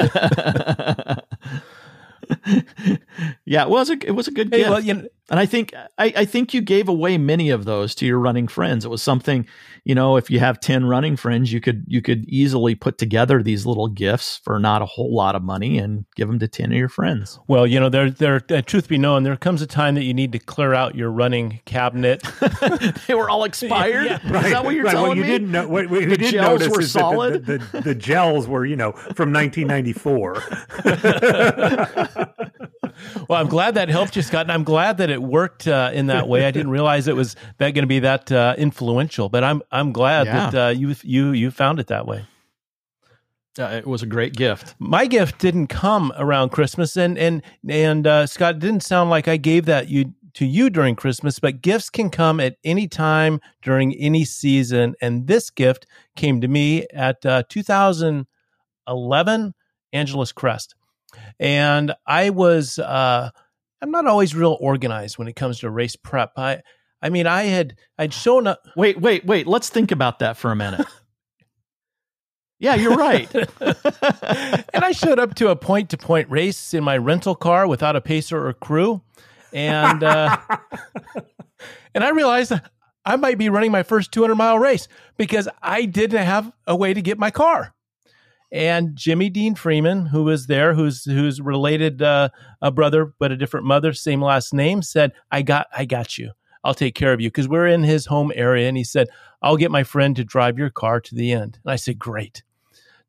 [3.45, 4.69] yeah, it was a it was a good hey, gift.
[4.69, 7.95] Well, you know, and I think I, I think you gave away many of those
[7.95, 8.83] to your running friends.
[8.83, 9.47] It was something,
[9.85, 13.41] you know, if you have ten running friends, you could you could easily put together
[13.41, 16.71] these little gifts for not a whole lot of money and give them to ten
[16.71, 17.39] of your friends.
[17.47, 20.13] Well, you know, there there uh, truth be known, there comes a time that you
[20.13, 22.23] need to clear out your running cabinet.
[23.07, 24.05] they were all expired.
[24.05, 24.91] yeah, right, Is that what you're right.
[24.91, 25.29] telling what you me?
[25.29, 27.45] Didn't know, what, what the didn't gels were solid.
[27.45, 30.43] The, the, the, gels were, you know, from 1994.
[33.29, 36.07] well, I'm glad that helped you, Scott, and I'm glad that it worked uh, in
[36.07, 36.45] that way.
[36.45, 39.91] I didn't realize it was that going to be that uh, influential, but I'm I'm
[39.91, 40.49] glad yeah.
[40.49, 42.25] that uh, you you you found it that way.
[43.57, 44.75] Uh, it was a great gift.
[44.79, 49.37] My gift didn't come around Christmas, and and and uh, Scott didn't sound like I
[49.37, 53.93] gave that you to you during Christmas, but gifts can come at any time during
[53.95, 54.95] any season.
[55.01, 59.53] And this gift came to me at uh, 2011
[59.93, 60.75] Angeles Crest,
[61.39, 63.29] and I was uh,
[63.81, 66.31] I'm not always real organized when it comes to race prep.
[66.37, 66.61] I
[67.01, 68.65] I mean I had I'd shown up.
[68.75, 69.47] Wait wait wait.
[69.47, 70.85] Let's think about that for a minute.
[72.57, 73.29] Yeah, you're right.
[73.59, 77.95] and I showed up to a point to point race in my rental car without
[77.95, 79.01] a pacer or crew.
[79.51, 80.37] And uh,
[81.93, 82.53] and I realized
[83.05, 84.87] I might be running my first 200 mile race
[85.17, 87.73] because I didn't have a way to get my car.
[88.51, 92.29] And Jimmy Dean Freeman, who was there, who's who's related uh,
[92.61, 96.31] a brother but a different mother, same last name, said, "I got I got you.
[96.65, 99.07] I'll take care of you because we're in his home area." And he said,
[99.41, 102.43] "I'll get my friend to drive your car to the end." And I said, "Great."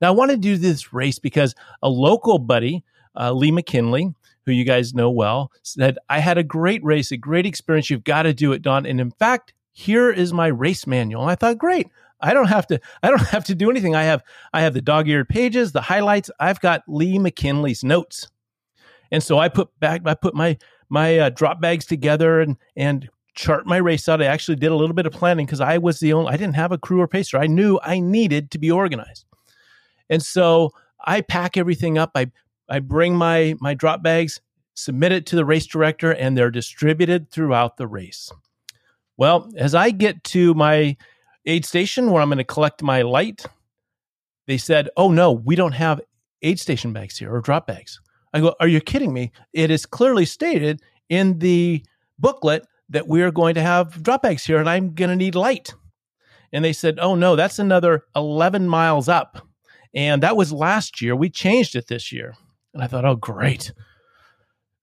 [0.00, 2.84] Now, I want to do this race because a local buddy,
[3.18, 7.16] uh, Lee McKinley, who you guys know well, said, I had a great race, a
[7.16, 7.90] great experience.
[7.90, 8.86] You've got to do it, Don.
[8.86, 11.22] And in fact, here is my race manual.
[11.22, 11.88] And I thought, great.
[12.20, 13.94] I don't have to I don't have to do anything.
[13.94, 16.30] I have I have the dog-eared pages, the highlights.
[16.40, 18.28] I've got Lee McKinley's notes.
[19.10, 23.08] And so I put back I put my my uh, drop bags together and and
[23.36, 24.20] chart my race out.
[24.20, 26.56] I actually did a little bit of planning because I was the only I didn't
[26.56, 27.38] have a crew or pacer.
[27.38, 29.26] I knew I needed to be organized.
[30.10, 30.72] And so
[31.04, 32.12] I pack everything up.
[32.14, 32.30] I
[32.68, 34.40] I bring my my drop bags,
[34.74, 38.32] submit it to the race director, and they're distributed throughout the race.
[39.16, 40.96] Well, as I get to my
[41.44, 43.46] aid station where I'm going to collect my light,
[44.46, 46.00] they said, "Oh no, we don't have
[46.42, 48.00] aid station bags here or drop bags."
[48.32, 49.32] I go, "Are you kidding me?
[49.52, 51.84] It is clearly stated in the
[52.18, 55.34] booklet that we are going to have drop bags here, and I'm going to need
[55.34, 55.74] light."
[56.52, 59.46] And they said, "Oh no, that's another 11 miles up."
[59.94, 61.16] And that was last year.
[61.16, 62.34] We changed it this year.
[62.74, 63.72] And I thought, oh, great.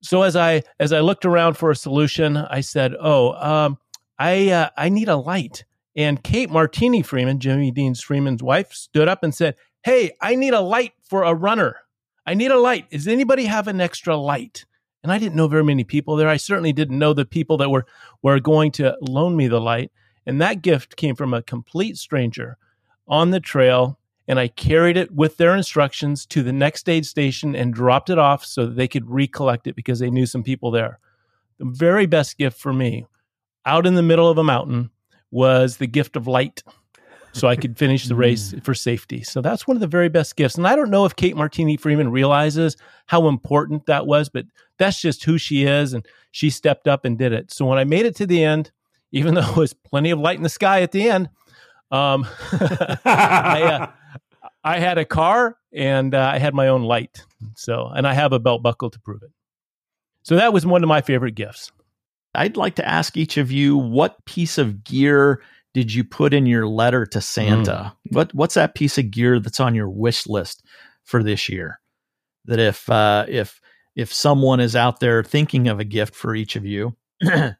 [0.01, 3.77] So as I as I looked around for a solution, I said, "Oh, um,
[4.19, 5.63] I uh, I need a light."
[5.95, 10.53] And Kate Martini Freeman, Jimmy Dean Freeman's wife, stood up and said, "Hey, I need
[10.53, 11.77] a light for a runner.
[12.25, 12.89] I need a light.
[12.89, 14.65] Does anybody have an extra light?"
[15.03, 16.29] And I didn't know very many people there.
[16.29, 17.85] I certainly didn't know the people that were
[18.21, 19.91] were going to loan me the light.
[20.25, 22.57] And that gift came from a complete stranger
[23.07, 27.55] on the trail and I carried it with their instructions to the next aid station
[27.55, 30.71] and dropped it off so that they could recollect it because they knew some people
[30.71, 30.99] there.
[31.57, 33.05] The very best gift for me
[33.65, 34.91] out in the middle of a mountain
[35.31, 36.63] was the gift of light
[37.33, 38.63] so I could finish the race mm.
[38.63, 39.23] for safety.
[39.23, 40.55] So that's one of the very best gifts.
[40.55, 42.77] And I don't know if Kate Martini Freeman realizes
[43.07, 44.45] how important that was, but
[44.77, 45.93] that's just who she is.
[45.93, 47.51] And she stepped up and did it.
[47.51, 48.71] So when I made it to the end,
[49.11, 51.29] even though it was plenty of light in the sky at the end,
[51.91, 53.91] um, I, uh,
[54.63, 57.25] I had a car and uh, I had my own light.
[57.55, 59.31] So, and I have a belt buckle to prove it.
[60.21, 61.71] So that was one of my favorite gifts.
[62.35, 65.41] I'd like to ask each of you what piece of gear
[65.73, 67.93] did you put in your letter to Santa?
[68.07, 68.15] Mm.
[68.15, 70.63] What what's that piece of gear that's on your wish list
[71.03, 71.79] for this year?
[72.45, 73.59] That if uh, if
[73.95, 76.95] if someone is out there thinking of a gift for each of you,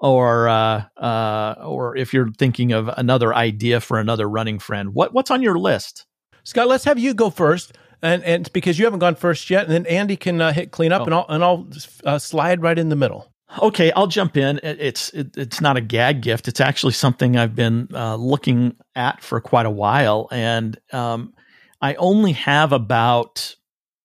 [0.00, 5.12] or uh, uh, or if you're thinking of another idea for another running friend, what
[5.12, 6.06] what's on your list?
[6.44, 9.72] Scott, let's have you go first, and and because you haven't gone first yet, and
[9.72, 11.04] then Andy can uh, hit clean up, oh.
[11.04, 11.68] and I'll and I'll
[12.04, 13.30] uh, slide right in the middle.
[13.62, 14.60] Okay, I'll jump in.
[14.62, 16.48] It's it, it's not a gag gift.
[16.48, 21.32] It's actually something I've been uh, looking at for quite a while, and um,
[21.80, 23.56] I only have about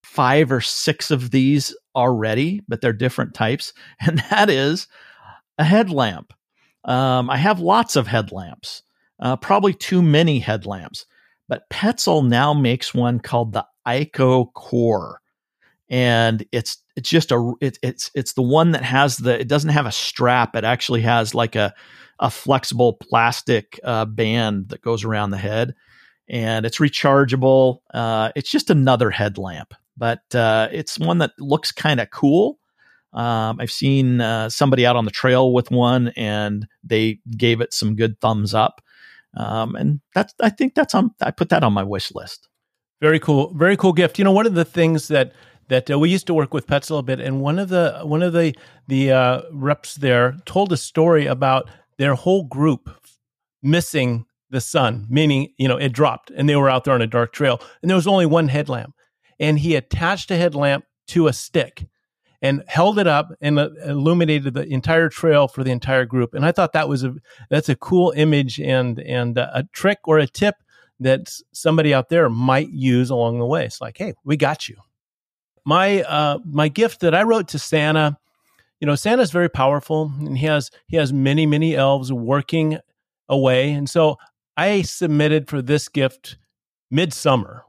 [0.03, 4.87] five or six of these already, but they're different types, and that is
[5.57, 6.33] a headlamp.
[6.85, 8.83] Um, I have lots of headlamps,
[9.19, 11.05] uh, probably too many headlamps.
[11.49, 15.19] But Petzl now makes one called the Iko Core.
[15.93, 19.69] And it's it's just a it, it's it's the one that has the it doesn't
[19.69, 20.55] have a strap.
[20.55, 21.71] It actually has like a
[22.17, 25.75] a flexible plastic uh, band that goes around the head,
[26.27, 27.81] and it's rechargeable.
[27.93, 32.57] Uh, it's just another headlamp, but uh, it's one that looks kind of cool.
[33.13, 37.71] Um, I've seen uh, somebody out on the trail with one, and they gave it
[37.71, 38.81] some good thumbs up.
[39.37, 41.11] Um, and that's I think that's on.
[41.21, 42.49] I put that on my wish list.
[42.99, 44.17] Very cool, very cool gift.
[44.17, 45.33] You know, one of the things that
[45.69, 47.99] that uh, we used to work with Petzl a little bit, and one of the
[48.03, 48.53] one of the
[48.87, 52.89] the uh, reps there told a story about their whole group
[53.61, 57.07] missing the sun, meaning you know it dropped, and they were out there on a
[57.07, 58.95] dark trail, and there was only one headlamp,
[59.39, 61.85] and he attached a headlamp to a stick
[62.41, 66.33] and held it up and uh, illuminated the entire trail for the entire group.
[66.33, 67.15] And I thought that was a
[67.49, 70.55] that's a cool image and and uh, a trick or a tip
[70.99, 73.65] that somebody out there might use along the way.
[73.65, 74.75] It's like, hey, we got you.
[75.65, 78.17] My uh, my gift that I wrote to Santa,
[78.79, 82.79] you know, Santa's very powerful and he has he has many many elves working
[83.29, 84.17] away, and so
[84.57, 86.37] I submitted for this gift
[86.91, 87.63] midsummer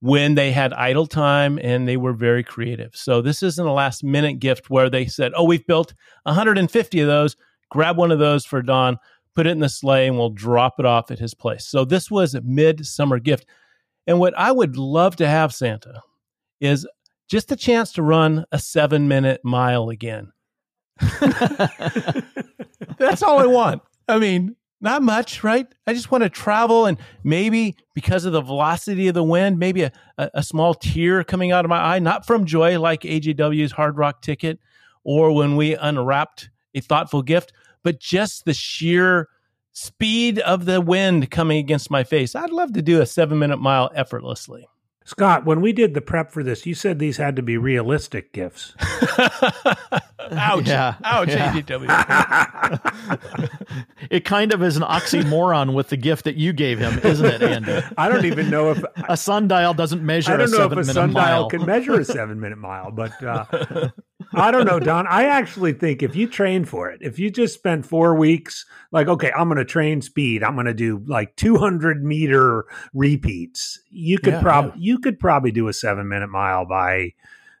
[0.00, 2.94] when they had idle time and they were very creative.
[2.94, 5.94] So this isn't a last minute gift where they said, "Oh, we've built
[6.24, 7.36] 150 of those.
[7.70, 8.98] Grab one of those for Don,
[9.34, 12.10] put it in the sleigh, and we'll drop it off at his place." So this
[12.10, 13.46] was a midsummer gift.
[14.06, 16.02] And what I would love to have Santa
[16.60, 16.86] is
[17.28, 20.32] just a chance to run a 7-minute mile again.
[22.98, 23.82] That's all I want.
[24.08, 25.66] I mean, not much, right?
[25.86, 29.82] I just want to travel and maybe because of the velocity of the wind, maybe
[29.82, 33.72] a, a, a, small tear coming out of my eye, not from joy like AJW's
[33.72, 34.60] Hardrock ticket
[35.02, 37.52] or when we unwrapped a thoughtful gift,
[37.82, 39.28] but just the sheer
[39.72, 42.34] speed of the wind coming against my face.
[42.34, 44.68] I'd love to do a seven minute mile effortlessly.
[45.06, 48.32] Scott, when we did the prep for this, you said these had to be realistic
[48.32, 48.74] gifts.
[50.30, 50.66] Ouch.
[50.66, 50.94] Yeah.
[51.04, 51.52] Ouch, yeah.
[54.10, 57.42] it kind of is an oxymoron with the gift that you gave him, isn't it,
[57.42, 57.82] Andy?
[57.98, 61.20] I don't even know if a sundial doesn't measure I don't know if a sundial
[61.20, 61.48] mile.
[61.50, 63.90] can measure a seven minute mile, but uh,
[64.36, 65.06] I don't know, Don.
[65.06, 69.08] I actually think if you train for it, if you just spend four weeks, like,
[69.08, 74.18] okay, I'm going to train speed, I'm going to do like 200 meter repeats, you
[74.18, 74.92] could yeah, probably, yeah.
[74.92, 77.12] you could probably do a seven minute mile by,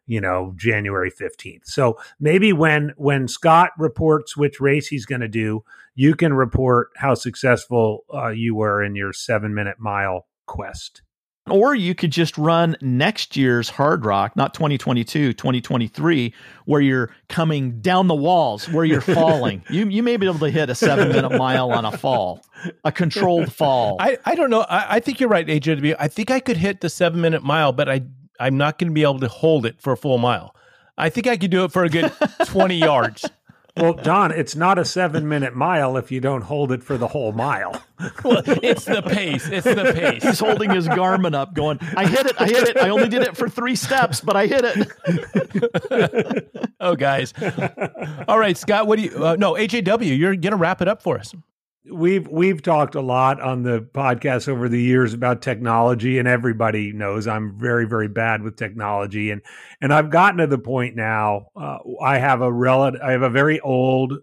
[0.06, 1.66] you know January 15th.
[1.66, 5.64] So maybe when when Scott reports which race he's going to do,
[5.94, 11.02] you can report how successful uh, you were in your 7 minute mile quest.
[11.50, 16.32] Or you could just run next year's Hardrock, not 2022, 2023,
[16.64, 19.62] where you're coming down the walls, where you're falling.
[19.68, 22.42] you you may be able to hit a seven minute mile on a fall,
[22.84, 23.98] a controlled fall.
[24.00, 24.62] I, I don't know.
[24.62, 25.94] I, I think you're right, AJ.
[25.98, 28.02] I think I could hit the seven minute mile, but I
[28.40, 30.54] I'm not going to be able to hold it for a full mile.
[30.96, 32.10] I think I could do it for a good
[32.46, 33.28] 20 yards.
[33.76, 37.08] Well, Don, it's not a seven minute mile if you don't hold it for the
[37.08, 37.82] whole mile.
[38.24, 39.48] well, it's the pace.
[39.48, 40.22] It's the pace.
[40.22, 42.40] He's holding his Garmin up, going, I hit it.
[42.40, 42.76] I hit it.
[42.76, 46.52] I only did it for three steps, but I hit it.
[46.80, 47.34] oh, guys.
[48.28, 51.02] All right, Scott, what do you, uh, no, AJW, you're going to wrap it up
[51.02, 51.34] for us
[51.90, 56.92] we've we've talked a lot on the podcast over the years about technology and everybody
[56.92, 59.42] knows I'm very very bad with technology and
[59.82, 63.28] and I've gotten to the point now uh, I have a relative I have a
[63.28, 64.14] very old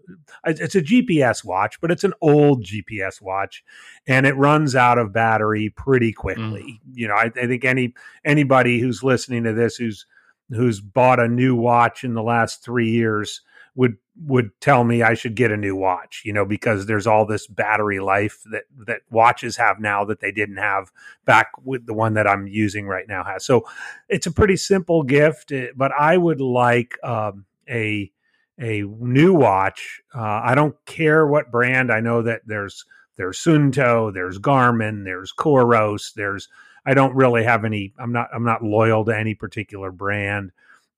[0.44, 3.62] it's a GPS watch but it's an old GPS watch
[4.08, 6.94] and it runs out of battery pretty quickly mm.
[6.94, 7.94] you know I, I think any
[8.24, 10.04] anybody who's listening to this who's
[10.50, 13.42] who's bought a new watch in the last 3 years
[13.74, 17.24] would would tell me I should get a new watch, you know, because there's all
[17.24, 20.92] this battery life that that watches have now that they didn't have
[21.24, 23.44] back with the one that I'm using right now has.
[23.44, 23.66] So
[24.08, 28.10] it's a pretty simple gift, eh, but I would like um, a
[28.58, 30.02] a new watch.
[30.14, 31.90] Uh, I don't care what brand.
[31.90, 32.84] I know that there's
[33.16, 36.48] there's Suunto, there's Garmin, there's Coros, there's
[36.84, 37.94] I don't really have any.
[37.98, 40.52] I'm not I'm not loyal to any particular brand.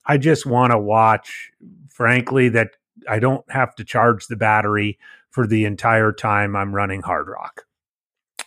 [0.06, 1.50] I just want to watch,
[1.88, 2.76] frankly, that
[3.08, 4.98] I don't have to charge the battery
[5.30, 7.64] for the entire time I'm running Hardrock,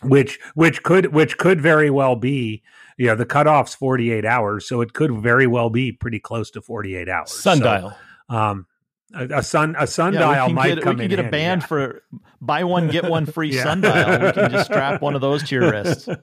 [0.02, 2.62] which which could which could very well be.
[2.96, 6.60] You know, the cutoff's 48 hours, so it could very well be pretty close to
[6.60, 7.30] 48 hours.
[7.30, 7.96] Sundial.
[8.28, 8.66] So, um,
[9.14, 10.96] a, a sun a sundial yeah, might get, come.
[10.96, 11.66] We can get a band yeah.
[11.66, 12.02] for
[12.40, 13.62] buy one get one free yeah.
[13.62, 13.94] sundial.
[13.94, 16.08] We can just strap one of those to your wrists.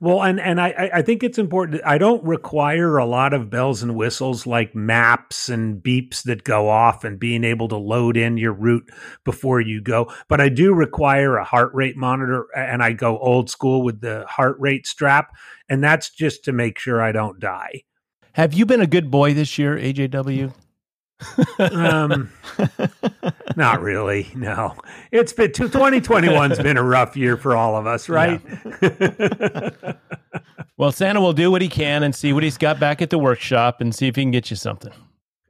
[0.00, 1.82] Well, and and I I think it's important.
[1.84, 6.68] I don't require a lot of bells and whistles like maps and beeps that go
[6.68, 8.88] off and being able to load in your route
[9.24, 10.12] before you go.
[10.28, 14.24] But I do require a heart rate monitor, and I go old school with the
[14.28, 15.34] heart rate strap,
[15.68, 17.82] and that's just to make sure I don't die.
[18.34, 20.52] Have you been a good boy this year, AJW?
[21.58, 22.30] Um,
[23.56, 24.28] not really.
[24.34, 24.76] No,
[25.10, 28.40] it's been 2021's been a rough year for all of us, right?
[28.80, 29.94] Yeah.
[30.76, 33.18] well, Santa will do what he can and see what he's got back at the
[33.18, 34.92] workshop and see if he can get you something.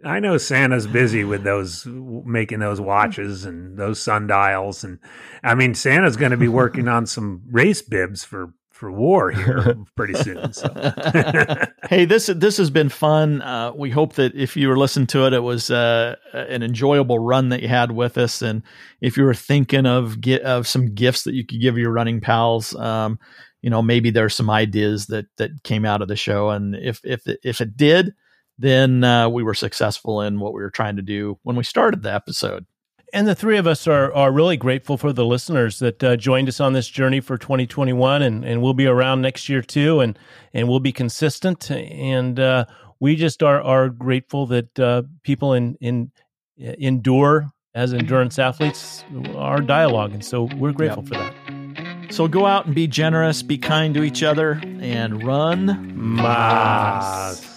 [0.05, 5.01] I know Santa's busy with those making those watches and those sundials, and
[5.43, 9.76] I mean Santa's going to be working on some race bibs for for Warr here
[9.97, 10.53] pretty soon.
[10.53, 10.72] So.
[11.89, 13.43] hey, this this has been fun.
[13.43, 17.18] Uh, we hope that if you were listening to it, it was uh, an enjoyable
[17.18, 18.62] run that you had with us, and
[19.01, 22.20] if you were thinking of get of some gifts that you could give your running
[22.20, 22.74] pals.
[22.76, 23.18] Um,
[23.62, 27.01] you know, maybe there's some ideas that that came out of the show, and if
[27.03, 28.14] if if it did,
[28.59, 32.05] then uh, we were successful in what we were trying to do when we started
[32.05, 32.64] the episode.
[33.13, 36.49] And the three of us are, are really grateful for the listeners that uh, joined
[36.49, 40.19] us on this journey for 2021, and, and we'll be around next year too, and
[40.53, 41.71] and we'll be consistent.
[41.71, 42.67] And uh,
[43.01, 46.11] we just are are grateful that uh, people in in
[46.59, 49.05] endure as endurance athletes
[49.37, 51.09] our dialogue, and so we're grateful yep.
[51.09, 52.13] for that.
[52.13, 57.48] So go out and be generous, be kind to each other, and run Mas.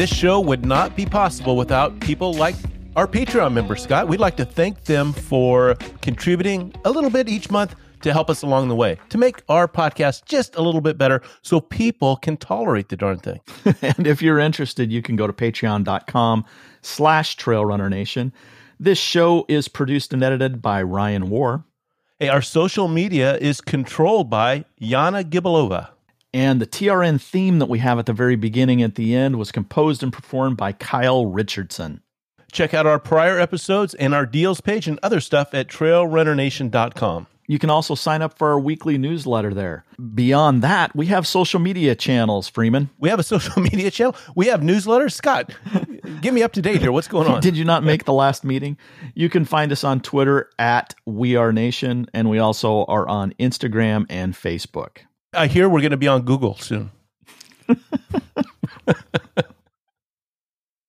[0.00, 2.54] This show would not be possible without people like
[2.96, 4.08] our Patreon members, Scott.
[4.08, 8.40] We'd like to thank them for contributing a little bit each month to help us
[8.40, 12.38] along the way, to make our podcast just a little bit better so people can
[12.38, 13.40] tolerate the darn thing.
[13.82, 16.46] and if you're interested, you can go to patreon.com
[16.80, 18.32] slash trailrunnernation.
[18.78, 21.62] This show is produced and edited by Ryan Warr.
[22.18, 25.90] Hey, our social media is controlled by Yana Gibalova.
[26.32, 29.50] And the TRN theme that we have at the very beginning at the end was
[29.50, 32.02] composed and performed by Kyle Richardson.
[32.52, 37.26] Check out our prior episodes and our deals page and other stuff at trailrunnernation.com.
[37.46, 39.84] You can also sign up for our weekly newsletter there.
[40.14, 42.90] Beyond that, we have social media channels, Freeman.
[42.98, 44.14] We have a social media channel.
[44.36, 45.14] We have newsletters.
[45.14, 45.52] Scott,
[46.20, 46.92] get me up to date here.
[46.92, 47.40] What's going on?
[47.42, 48.76] Did you not make the last meeting?
[49.14, 53.34] You can find us on Twitter at We Are Nation, and we also are on
[53.40, 54.98] Instagram and Facebook.
[55.32, 56.90] I hear we're going to be on Google soon.